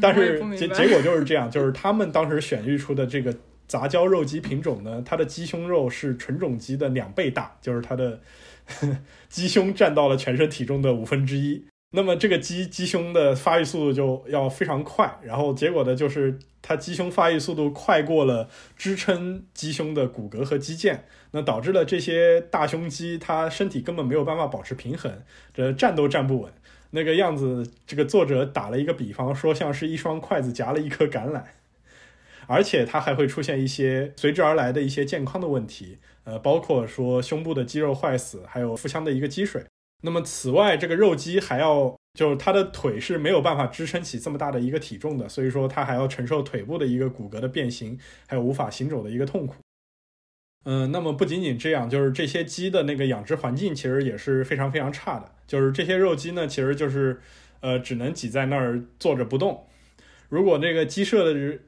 [0.00, 3.34] 但是结结果就是这样，就是他们当时选育出的这个
[3.66, 8.20] 杂交肉鸡品种呢，它的鸡胸肉是纯种鸡的两倍大，就是它的
[9.28, 11.64] 鸡胸占到了全身体重的五分之一。
[11.90, 25.22] 那么这个鸡鸡胸的发育速度就要非常快，然后结果呢，就是它鸡胸发育速度快过了支撑鸡胸的骨骼和肌腱，那导致了这些大胸鸡它身体根本没有办法保持平衡，
[25.54, 26.52] 这站都站不稳，
[26.90, 27.66] 那个样子。
[27.86, 31.44] 这个作者打了一个比方，说像是一双筷子夹了一颗橄榄，
[32.46, 39.64] 而且它还会出现一些随之而来的一些健康的问题，呃，包括说胸部的肌肉坏死，还有腹腔的一个积水。
[40.02, 49.56] 那么，此外，这个肉鸡还要，就是它的腿是没有办法支撑起这么大的一个体重的，所以说它还要承受腿部的一个骨骼的变形，还有无法行走的一个痛苦。
[50.64, 57.20] 嗯，那么不仅仅这样，就是这些鸡的那个养殖环境其实也是非常非常差的，就是这些肉鸡呢，其实就是，
[57.58, 59.66] 呃，只能挤在那儿坐着不动。
[60.28, 61.58] 如果那个鸡舍的，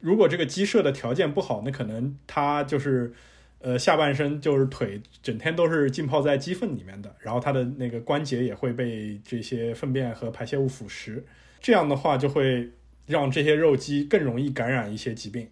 [0.00, 3.14] 如果这个鸡舍的条件不好，那可能它就是。
[3.62, 11.22] 呃，下半身就是腿，整天都是浸泡在鸡粪里面的，然后它的那个关节也会被这些粪便和排泄物腐蚀，
[11.60, 12.70] 这样的话就会
[13.06, 15.48] 让这些肉鸡更容易感染一些疾病。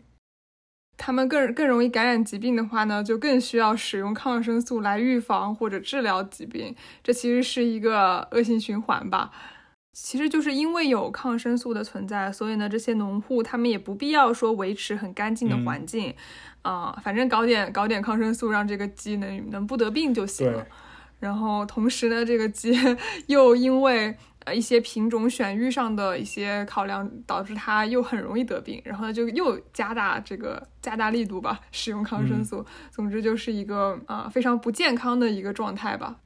[0.96, 9.30] 它们更更容易感染疾病的话呢，就更需要使用抗生素来预防或者治疗疾病，这其实是一个恶性循环吧。
[9.92, 16.14] 其实就是因为有抗生素的存在，所以呢，这些农户他们也不必要说维持很干净的环境。
[16.62, 20.66] 啊，反正搞点搞点抗生素，让这个鸡能能不得病就行了。
[21.18, 22.72] 然后同时呢，这个鸡
[23.27, 28.80] 又因为呃一些品种选育上的一些考量，导致它又很容易得病。
[28.84, 32.64] 然后呢，就又加大这个加大力度吧，使用抗生素。
[32.91, 36.16] 总之就是一个啊非常不健康的一个状态吧。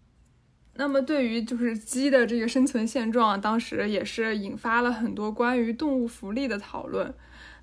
[0.75, 7.15] 那么对于就是鸡的这个生存现状，当时也是引发了很多关于动物福利的讨论。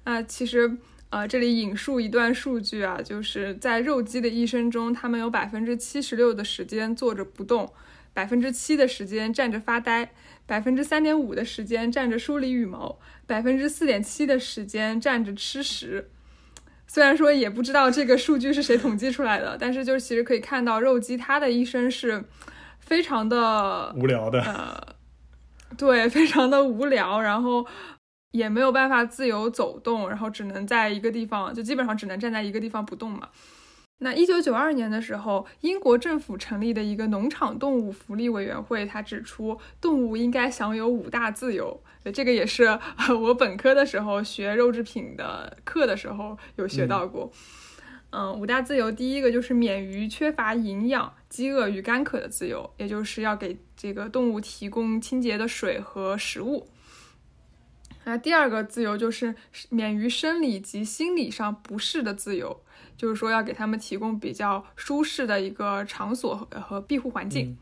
[0.06, 0.78] 那其实。
[1.12, 7.74] 呃，这里引述一段数据啊，就是在肉鸡的一生中，它们有百分之七十六的时间坐着不动，
[8.14, 10.12] 百分之七的时间站着发呆，
[10.46, 16.12] 百分之三点五的时间站着梳理羽毛，百分之四点七的时间站着吃食。
[16.86, 22.24] 虽然说也不知道这个数据是谁统计出来的，但是就是其实可以看到肉鸡它的一生是
[22.80, 24.42] 非常的无聊的。
[24.42, 24.96] 呃，
[25.78, 27.66] 对，非常的无聊，然后
[28.32, 33.30] 也没有办法自由走动，然后只能在一个地方，就基本上只能站在一个地方不动嘛。
[34.02, 41.84] 那一九九二年的时候，英国政府成立的一个农场动物福利委员会，他指出动物应该享有五大自由。
[42.14, 42.80] 这个也是
[43.22, 47.30] 我本科的时候学肉制品的课的时候有学到过。
[48.12, 56.68] 嗯，五大自由，第一个就是免于缺乏营养、饥饿与干渴的自由，也就是要给这个动物提供清洁的水和食物。
[58.06, 59.36] 那第二个自由就是
[59.70, 62.62] 免于生理及心理上不适的自由，
[62.98, 67.58] 就是说要给他们提供比较舒适的一个场所和和庇护环境。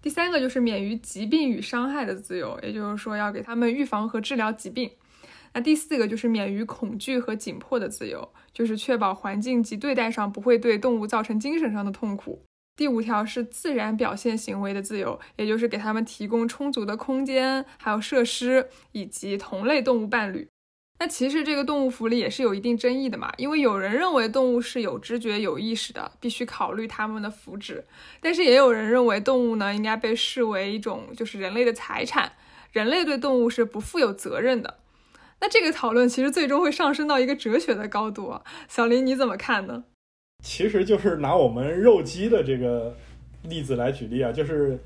[0.00, 4.90] 第三个就是免于疾病与伤害的自由，也就是说要给他们预防和治疗疾病。
[5.52, 12.44] 那第四个就是免于恐惧和紧迫的自由，就是确保环境及对待上不会对动物造成精神上的痛苦。
[12.80, 20.48] 第五条是自然表现行为的自由，也就是给他们提供充足的空间、还有设施以及同类动物伴侣。
[20.98, 27.82] 那其实这个动物福利也是有一定争议的嘛，因为有人认为动物是有知觉、有意识的，必须考虑它们的福祉；
[28.22, 32.32] 但是也有人认为动物呢应该被视为一种就是人类的财产，
[32.72, 34.78] 人类对动物是不负有责任的。
[35.42, 39.84] 那这个讨论其实最终会上升到一个哲学的高度啊，小林你怎么看呢？
[40.42, 42.96] 其实就是拿我们肉鸡的这个
[43.42, 44.78] 例子来举例啊，就是，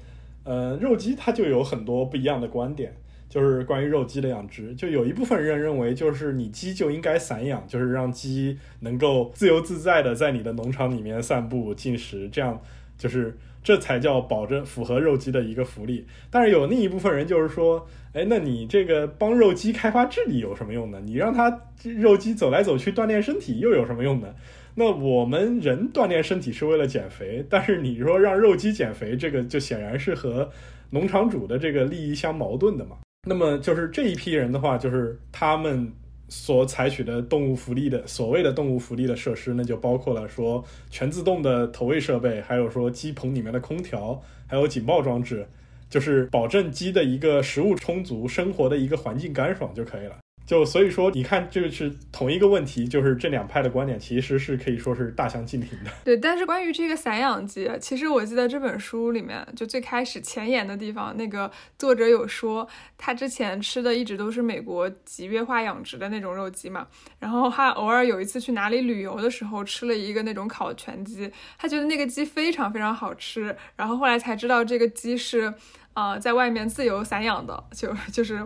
[0.45, 2.95] 呃，肉鸡它就有很多不一样的观点，
[3.29, 12.61] 就是关于肉鸡的养殖，就有一部分人认为，就是你鸡就应该散养，就是让鸡能够自由自在的在你的农场里面散步进食，这样
[12.99, 16.07] 就是这才叫保证符合肉鸡的一个福利。
[16.31, 17.87] 但是有另一部分人就是说。
[18.15, 21.01] 哎，那你这个帮肉鸡开发智力有什么用呢？
[21.05, 24.29] 你让它肉鸡走来走去锻炼身体又有什么用呢？
[24.75, 30.51] 那我们人锻炼身体是为了减肥，但是你说让肉鸡减肥，这个就显然是和
[30.91, 32.97] 农场主的这个利益相矛盾的嘛。
[33.29, 35.93] 那么就是这一批人的话，就是他们
[36.29, 45.47] 所采取的动物福利的所谓的动物福利的设施，那就包括了说全自动的投喂设备，还有说鸡棚里面的空调，还有警报装置。
[45.89, 50.17] 就是保证鸡的一个食物充足、生活的一个环境干爽就可以了。
[50.47, 55.91] 就所以说，你看，这个是同一个问题，就是这两派的观点其实是可以说是大相径庭的。
[56.05, 62.69] 对，但是关于这个散养鸡，其实我记得这本书里面就最开始前言的地方，那个作者有说，
[62.99, 66.87] 他之前吃的一直都是美国集约化养殖的那种肉鸡嘛，
[67.19, 75.55] 然后他偶尔有一次去哪里旅游的时候，吃了一个那种烤全鸡，他觉得那个鸡非常非常好吃，然后后来才知道这个鸡是。
[75.95, 78.45] 啊，在外面自由散养的，就就是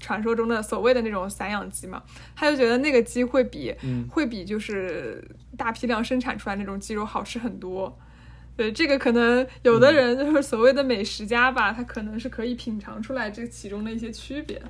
[0.00, 2.02] 传说中的所谓的那种散养鸡嘛，
[2.34, 3.74] 他就觉得那个鸡会比
[4.10, 5.22] 会比就是
[5.56, 7.96] 大批量生产出来那种鸡肉好吃很多。
[8.54, 14.60] 对，这个可能有的人就是所谓的美食家吧，他可能是可以品尝出来这其中的一些区别。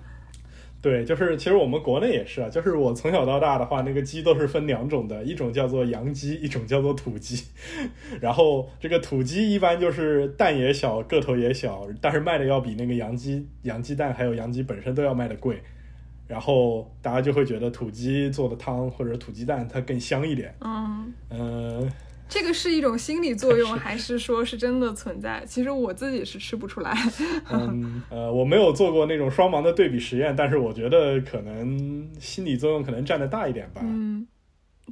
[0.83, 7.45] 对，就是其实我们国内也是啊，就是我从小到大的话，那个鸡都是分两种的，一种叫做洋鸡，一种叫做土鸡。
[8.21, 15.63] 然后这个土鸡一般就是蛋也小，个头也小，但是卖的要比那个洋鸡、洋鸡蛋还有洋鸡本身都要卖的贵。
[16.27, 20.53] 然后大家就会觉得土鸡做的汤或者土鸡蛋它更香一点。
[20.61, 21.93] 嗯嗯。
[22.33, 25.45] 这个是一种心理作用，还是说是真的存在？
[25.47, 26.97] 其实我自己是吃不出来。
[27.53, 33.83] 嗯，呃，我没有做过那种双盲的对比实验，但是我觉得可能心理作用可能占的大一点吧。
[33.85, 34.27] 嗯。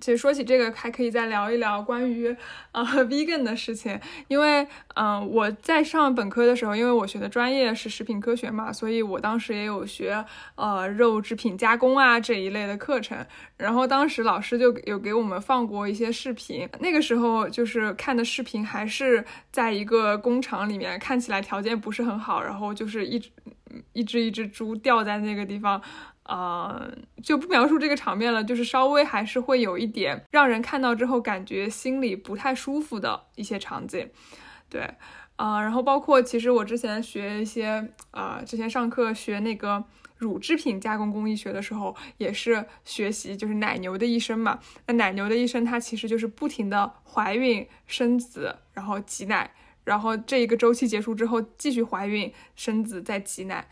[0.00, 2.34] 其实说起这个，还可以再聊一聊关于
[2.72, 10.24] 呃 vegan 的事情，因为嗯我在上本科的时候，因为我学的专业是食品科学嘛，所以我当时也有学
[10.54, 13.26] 呃肉制品加工啊这一类的课程。
[13.56, 23.30] 然后当时老师就有给我们放过一些视频，那个时候就是看的视频还是在一个工厂里面，看起来条件不是很好，然后就是一只
[23.92, 25.82] 一只一只猪吊在那个地方。
[26.30, 26.88] 呃，
[27.20, 34.08] 就不描述这个场面了，就是稍微还是会有一点让人看到之后感觉心里不太舒服的一些场景，
[34.68, 34.94] 对，
[35.34, 39.82] 啊，然后包括其实我之前学一些，呃，之前上课学那个
[40.18, 44.60] 乳制品加工工艺学的时候，也是学习就是奶牛的一生嘛。
[44.86, 49.50] 那奶牛的一生，它其实就是不停的怀孕、生子，然后挤奶，
[49.82, 53.66] 然后这一个周期结束之后继续怀孕、生子，再挤奶。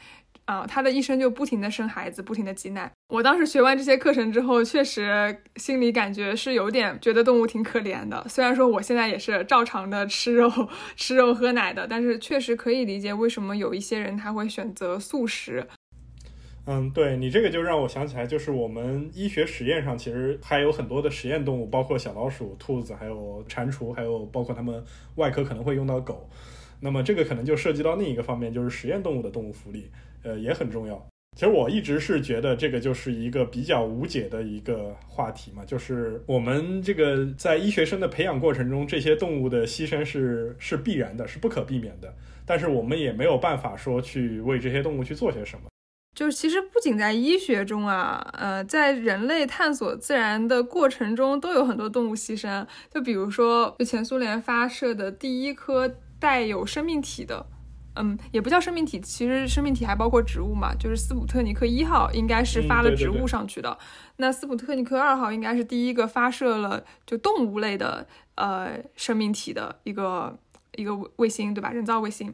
[0.49, 2.91] 啊，他的一生就不停的生孩子，不停的挤奶。
[3.11, 8.25] 我当时学完这些课程之后，确实心里感觉是有点觉得动物挺可怜的。
[8.31, 10.51] 虽然说我现在也是照常的吃肉、
[10.97, 15.69] 吃肉喝奶的，但是确实可以理解为什么有一些人他会选择素食。
[16.65, 24.83] 嗯，对你这个就让我想起来，就是我们医学实验上其实还有很多的实验动物，包括小老鼠、兔子，还有蟾蜍，还有包括他们
[25.17, 26.27] 外科可能会用到狗。
[26.81, 29.91] 那么这个可能就涉及到另一个方面，就是实验动物的动物福利，
[30.23, 31.07] 呃，也很重要。
[31.37, 42.13] 其实我一直是觉得这个就是一个比较无解的一个话题嘛，就是我们这个在医学生的培养过程中，这些动物的牺牲是是必然的，是不可避免的。
[42.45, 45.67] 但是我们也没有办法说去为这些动物去做些什么。
[46.17, 52.67] 就是其实不仅在医学中啊，呃，在人类探索自然的过程中，都有很多动物牺牲。
[52.93, 57.47] 就比如说，就前苏联发射的第一颗带有生命体的。
[57.99, 60.73] 嗯，也不叫生命体，其实生命体还包括植物嘛。
[60.75, 63.77] 就是斯普特尼克一号应该是发了植物上去的，
[64.19, 70.39] 那斯普特尼克二号应该是第一个发射了就动物类的呃生命体的一个
[70.77, 71.71] 一个卫星，对吧？
[71.71, 72.33] 人造卫星。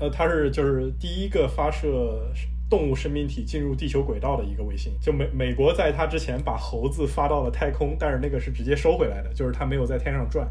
[0.00, 2.32] 呃，它是就是第一个发射
[2.70, 4.92] 动物生命体进入地球轨道的一个卫星。
[5.00, 10.48] 就美美国在它之前把猴子发到了太空，但是那个是直接收回来的，就是它没有在天上转。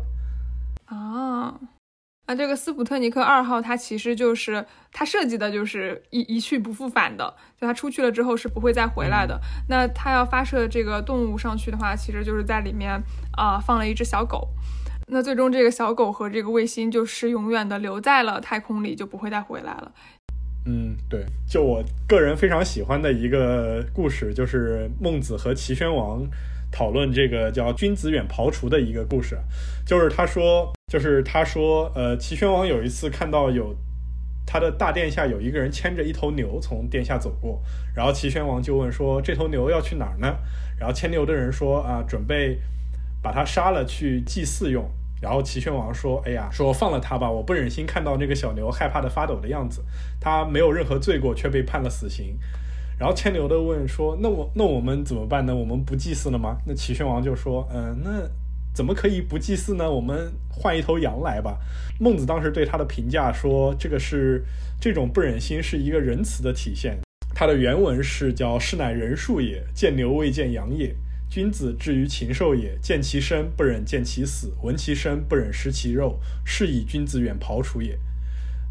[0.85, 1.59] 啊。
[2.25, 9.37] 那这个斯普特尼克二号，它其实就是它设计的就是一一去不复返的，就它出去了之后是不会再回来的。
[9.67, 12.91] 那它要发射这个动物上去的话，其实就是在里面
[13.35, 14.47] 啊放了一只小狗。
[15.07, 19.91] 那最终这个小狗和这个卫星就是永远的留在了太空里，就不会再回来了。
[20.65, 26.25] 嗯，对，就我个人非常喜欢的一个故事，就是孟子和齐宣王。
[26.71, 29.37] 讨论这个叫君子远庖厨的一个故事，
[29.85, 33.75] 就是他说，就是他说，呃，齐宣王有一次看到有
[34.45, 37.59] 他的大殿下有一个人牵着一头牛从殿下走过，
[37.95, 40.35] 然后齐宣王就问说，这头牛要去哪儿呢？
[40.77, 42.59] 然后牵牛的人说，啊，准备
[43.23, 44.87] 把它杀了去祭祀用。
[45.19, 49.83] 然后齐宣王说，哎呀，说放了他吧，我不忍心看到那个小牛害怕的发抖的样子，
[50.19, 52.37] 他没有任何罪过却被判了死刑。
[52.99, 55.55] 然后牵牛的问说：“那我那我们怎么办呢？
[55.55, 58.11] 我们不祭祀了吗？”那齐宣王就说：“嗯，那
[58.73, 59.91] 怎么可以不祭祀呢？
[59.91, 61.57] 我们换一头羊来吧。”
[61.99, 64.43] 孟子当时对他的评价说：“这个是
[64.81, 66.97] 这种不忍心是一个仁慈的体现。”
[67.35, 70.95] 他的原文是叫“士乃人术也，见牛未见羊也。
[71.29, 77.97] 君子至于禽兽也，见其生不忍见其死，闻其声不忍食其肉，是以君子远庖厨也。”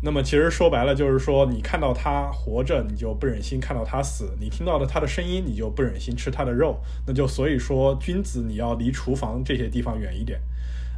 [0.05, 6.81] 那么其实说白了就是说，你看到他活着，你就不忍心看到他死；你听到了他的声音，你就不忍心吃他的肉。
[7.07, 10.41] 那就所以说，君子你要离厨房这些地方远一点。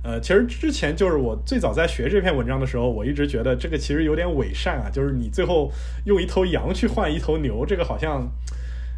[0.02, 5.70] 呃，其实之前就是我最早在学这篇文章的时候，我一直觉得这个其实有点伪善啊，就是你最后
[6.07, 8.26] 用一头羊去换一头牛，这个好像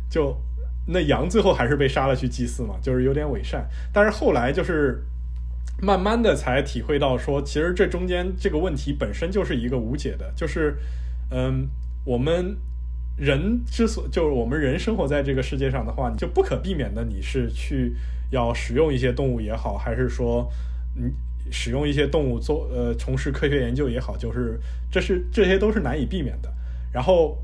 [0.09, 0.37] 就
[0.87, 3.69] 那羊最后还是被杀了去祭祀嘛，就是有点伪善。
[3.93, 5.03] 但是后来就是。
[5.83, 10.75] 慢慢的才体会到，说其实这中间这个问题本身就是一个无解的，就是，
[11.31, 11.69] 嗯，
[12.03, 12.57] 我们
[13.19, 17.95] 人之所就是我们人生活在这个世界上的话，你就不可避免的你是去
[18.31, 20.51] 要使用一些动物也好，还是说
[20.95, 21.13] 你
[21.53, 24.59] 使用一些动物做呃从事科学研究也好，就是
[24.91, 26.51] 这是这些都是难以避免的。
[26.91, 27.37] 然后，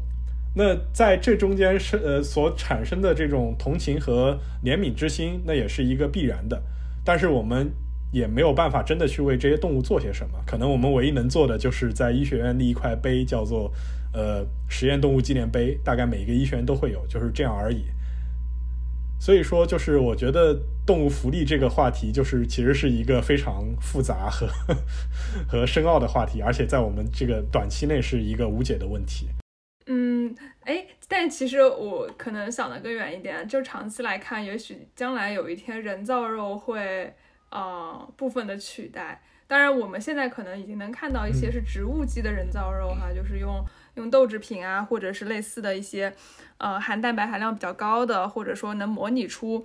[0.54, 6.62] 那在这中间是呃所产生的这种同情和怜悯之心，那也是一个必然的。
[7.04, 7.70] 但是我们。
[8.12, 13.72] 也没有办法真的去为这些动物做些什么，可能我们唯一能做的就是在医学院立一块碑，叫做
[14.12, 17.86] “呃实验动物纪念碑”，大概每一个医学院都会有，就是这样而已。
[19.18, 24.46] 所以说，就是我觉得动物福利这个话题，就是其实是一个非常复杂和
[25.48, 29.28] 和深奥的话题，而且在我们这个短期内是一个无解的问题。
[29.86, 30.34] 嗯，
[30.64, 37.14] 哎，但其实我可能想的更远一点，就长期来看，也许将来有一天人造肉会。
[37.52, 43.62] 呃，部分的取代，当然我们现在可能已经能看到一些是植物基的人造肉哈，就是用
[43.96, 46.10] 用豆制品啊，或者是类似的一些，
[46.56, 49.62] 呃，含蛋白含量比较高的，或者说能模拟出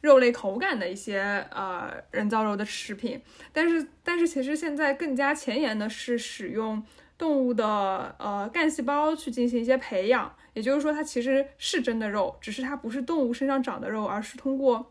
[0.00, 3.22] 肉类口感的一些呃人造肉的食品。
[3.52, 6.82] 但是，但是其实现在更加前沿的是使用
[7.16, 14.90] 动物的呃干细胞去进行一些培养，也就是说它其实是真的肉，只是它不是动物身上长的肉，而是通过。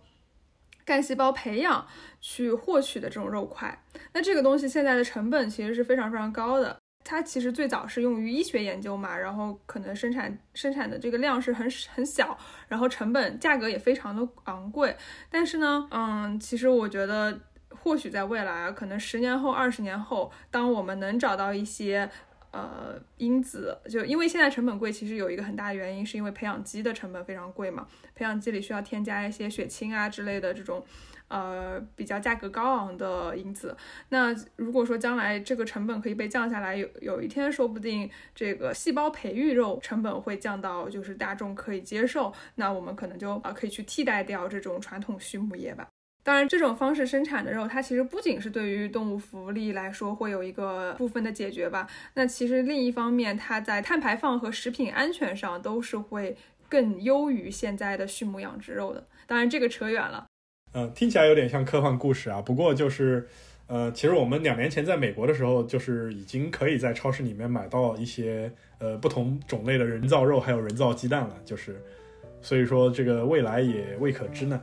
[0.88, 1.86] 干细胞培养
[2.22, 3.84] 去获取的这种肉块，
[4.14, 6.78] 那这个东西现在的成本其实是非常非常高的。
[7.04, 12.38] 它其实最早是用于医学研究嘛，然后可能生产生产的这个量是很很小，
[12.70, 14.96] 然后成本价格也非常的昂贵。
[15.30, 17.38] 但是呢，嗯，其实我觉得
[17.70, 22.10] 或许在未来啊，可能十年后、二十年后，当我们能找到一些。
[22.58, 27.86] 呃，因子就因为现在成本贵，其实有一个很大的原因，是因为培养基的成本非常贵嘛。
[28.16, 30.84] 培养基里需要添加一些血清啊之类的这种，
[31.28, 33.78] 呃，比较价格高昂的因子。
[34.10, 45.88] 那如果说将来这个成本可以被降下来，有有一天说不定这个细胞培育肉成本会降到就是大众可以接受，那我们可能就啊可以去替代掉这种传统畜牧业吧。
[46.28, 56.36] 当然，这种方式生产的肉，它其实不仅是对于动物福利来说会有一个部分的解决吧，那其实另一方面，它在碳排放和食品安全上都是会
[56.68, 59.08] 更优于现在的畜牧养殖肉的。
[59.26, 60.26] 当然，这个扯远了。
[60.74, 62.42] 嗯，听起来有点像科幻故事啊。
[62.42, 63.26] 不过就是，
[63.68, 71.38] 呃，其实我们两年前在美国的时候，就是已经可以在超市里面买到一些呃不同种类的人造肉，还有人造鸡蛋了。
[71.46, 71.82] 就是，
[72.42, 74.62] 所以说这个未来也未可知呢。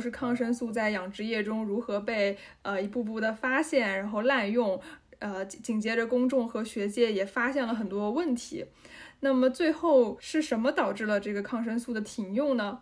[0.00, 4.80] 是抗生素在养殖业中如何被呃一步步的发现，然后滥用，
[5.18, 8.66] 呃紧接着公众和学界也发现了很多问题。
[9.20, 12.80] 那么最后是什么导致了这个抗生素的停用呢？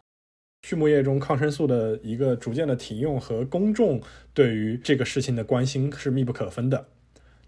[0.63, 4.01] 畜牧业中抗生素的一个逐渐的停用和公众
[4.35, 6.89] 对于这个事情的关心是密不可分的。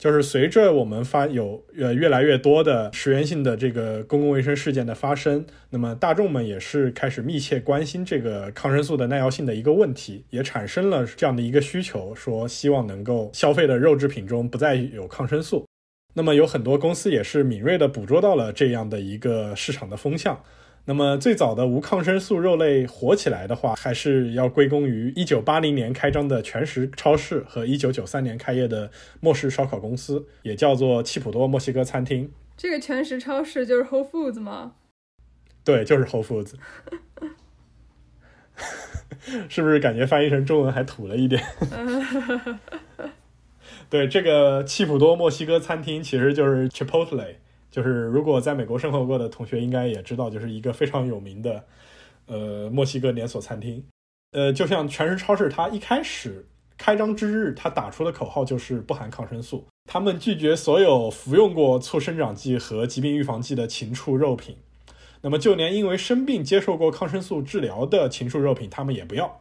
[0.01, 15.67] 就是随着我们发有呃越来越多的食源性的这个公共卫生事件的发生，那么大众们也是开始密切关心这个抗生素的耐药性的一个问题，也产生了这样的一个需求，说希望能够消费的肉制品中不再有抗生素。
[16.15, 20.43] 那么有很多公司也是敏锐地捕捉到了这样的一个市场的风向。
[20.91, 32.33] 那么最早的无抗生素肉类火起来的话，还是要归功于1980年开张的全食超市和1993年开业的莫氏烧烤公司，也叫做契普多墨西哥餐厅。
[32.57, 34.73] 这个全食超市就是 Whole Foods 吗？
[35.63, 36.55] 对，就是 Whole Foods。
[39.49, 41.41] 是不是感觉翻译成中文还土了一点？
[43.89, 47.37] 对，这个契普多墨西哥餐厅其实就是 Chipotle。
[47.71, 51.65] 就是如果在美国生活过的同学应该也知道，就是一个非常有名的，
[52.27, 53.85] 呃，墨西哥连锁餐厅。
[54.33, 56.47] 呃，就像全食超市，它一开始
[56.77, 64.57] 开张之日，它打出的口号就是不含抗生素，他们拒绝所有服用过促生长剂和疾病预防剂的禽畜肉品。
[65.23, 69.41] 那么就连因为生病接受过抗生素治疗的禽畜肉品，他们也不要。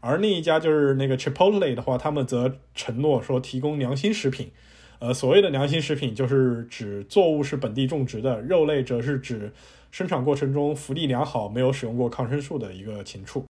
[0.00, 4.52] 而另一家就是那个 Chipotle 的话，他们则承诺说提供良心食品。
[5.00, 9.50] 呃，所谓的良心食品就是指作物是本地种植的，肉类则是指
[9.90, 13.44] 生产过程中福利良好、没有使用过抗生素的一个禽畜。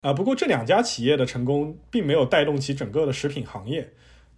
[0.00, 3.88] 啊，不过这两家企业的成功并没有带动起整个的食品行业。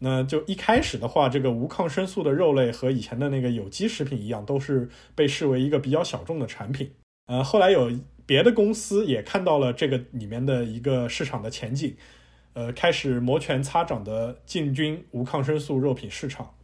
[0.00, 6.90] 那就一开始的话，这个无抗生素的肉类和以前的那个有机食品一样，都是被视为一个比较小众的产品。
[7.26, 7.90] 呃，后来有
[8.26, 11.96] 别的公司也看到了这个里面的一个市场的前景。
[12.61, 16.54] 呃，开始摩拳擦掌的进军无抗生素肉品市场。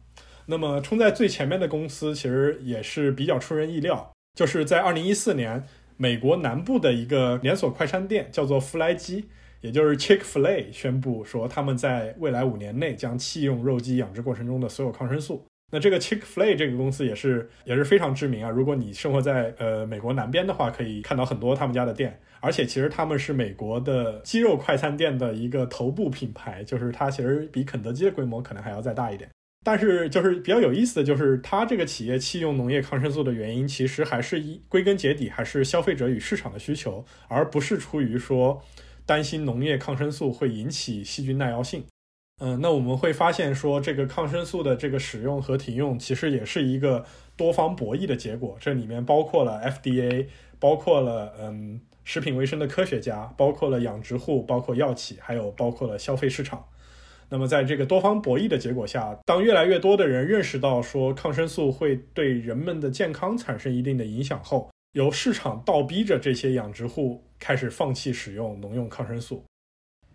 [0.45, 5.63] 那么冲在最前面的公司其实也是比较出人意料，就是在二零一四年，
[5.97, 9.25] 美国南部的一个连锁快餐店叫做弗莱基，
[9.61, 15.43] 也就是 Chick-fil-A，宣布说他们在未来五年内将弃用肉鸡养殖过程中的所有抗生素。
[15.69, 18.49] 那这个 Chick-fil-A 这个公司也是也是非常知名啊。
[18.49, 22.19] 如果你生活在呃美国南边的话，可以看到很多他们家的店。
[22.39, 29.29] 而且其实他们是美国的鸡肉快餐店的一个头部品牌，就是它其实比肯德基的规模可能还要再大一点。
[29.65, 38.61] 但是就是比较有意思的就是，它这个企业弃用农业抗生素的原因，其实还是一归根结底还是消费者与市场的需求，而不是出于说
[39.05, 41.83] 担心农业抗生素会引起细菌耐药性。
[42.39, 47.03] 嗯，那我们会发现说，这个抗生素的这个使用和停用，其实也是一个
[47.35, 48.55] 多方博弈的结果。
[48.59, 50.27] 这里面包括了 FDA，
[50.59, 51.81] 包括了嗯。
[52.09, 56.63] 食品卫生的科学家，包括了养殖户，包括药企，还有包括了消费市场。
[57.27, 69.43] 那么，在这个多方博弈的结果下，当越来越多的人认识到说抗生素会对人们的健康产生一定的影响后，由市场倒逼着这些养殖户开始放弃使用农用抗生素。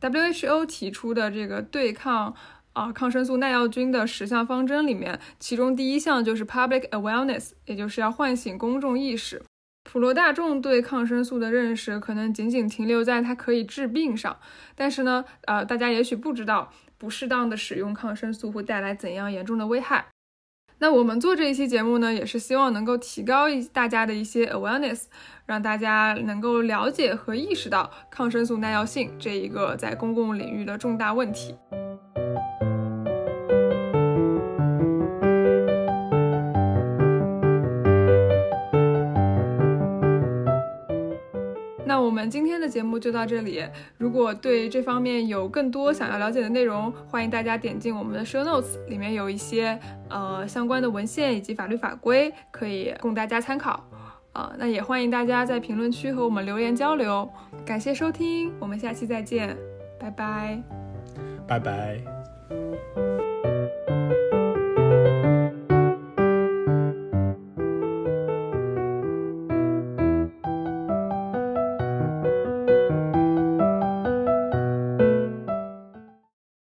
[0.03, 2.35] WHO 提出的这个对抗
[2.73, 9.43] 啊抗生素耐药菌的十项方针里面，其中第一项就是 public awareness，也就是要唤醒公众意识。
[9.85, 14.39] 普罗大众对抗生素的认识可能仅仅停留在它可以治病上，
[14.75, 20.07] 但是呢，呃，大家也许不知道不适当的使用抗生素会带来怎样严重的危害。
[20.83, 25.05] 那我们做这一期节目呢，也是希望能够提高一大家的一些 awareness，
[25.47, 31.55] 让大家能够了解和意识到抗生素耐药性这一个在公共领域的重大问题。
[42.13, 43.65] 我们今天的节目就到这里。
[43.97, 53.83] 如果对这方面有更多想要了解的内容，欢迎大家点进我们的 show notes，里面有一些呃相关的文献以及法律法规，可以供大家参考。
[54.35, 57.27] 啊，那也欢迎大家在评论区和我们留言交流。
[57.65, 59.57] 感谢收听，我们下期再见，
[59.99, 60.63] 拜拜，
[61.49, 63.32] 拜拜。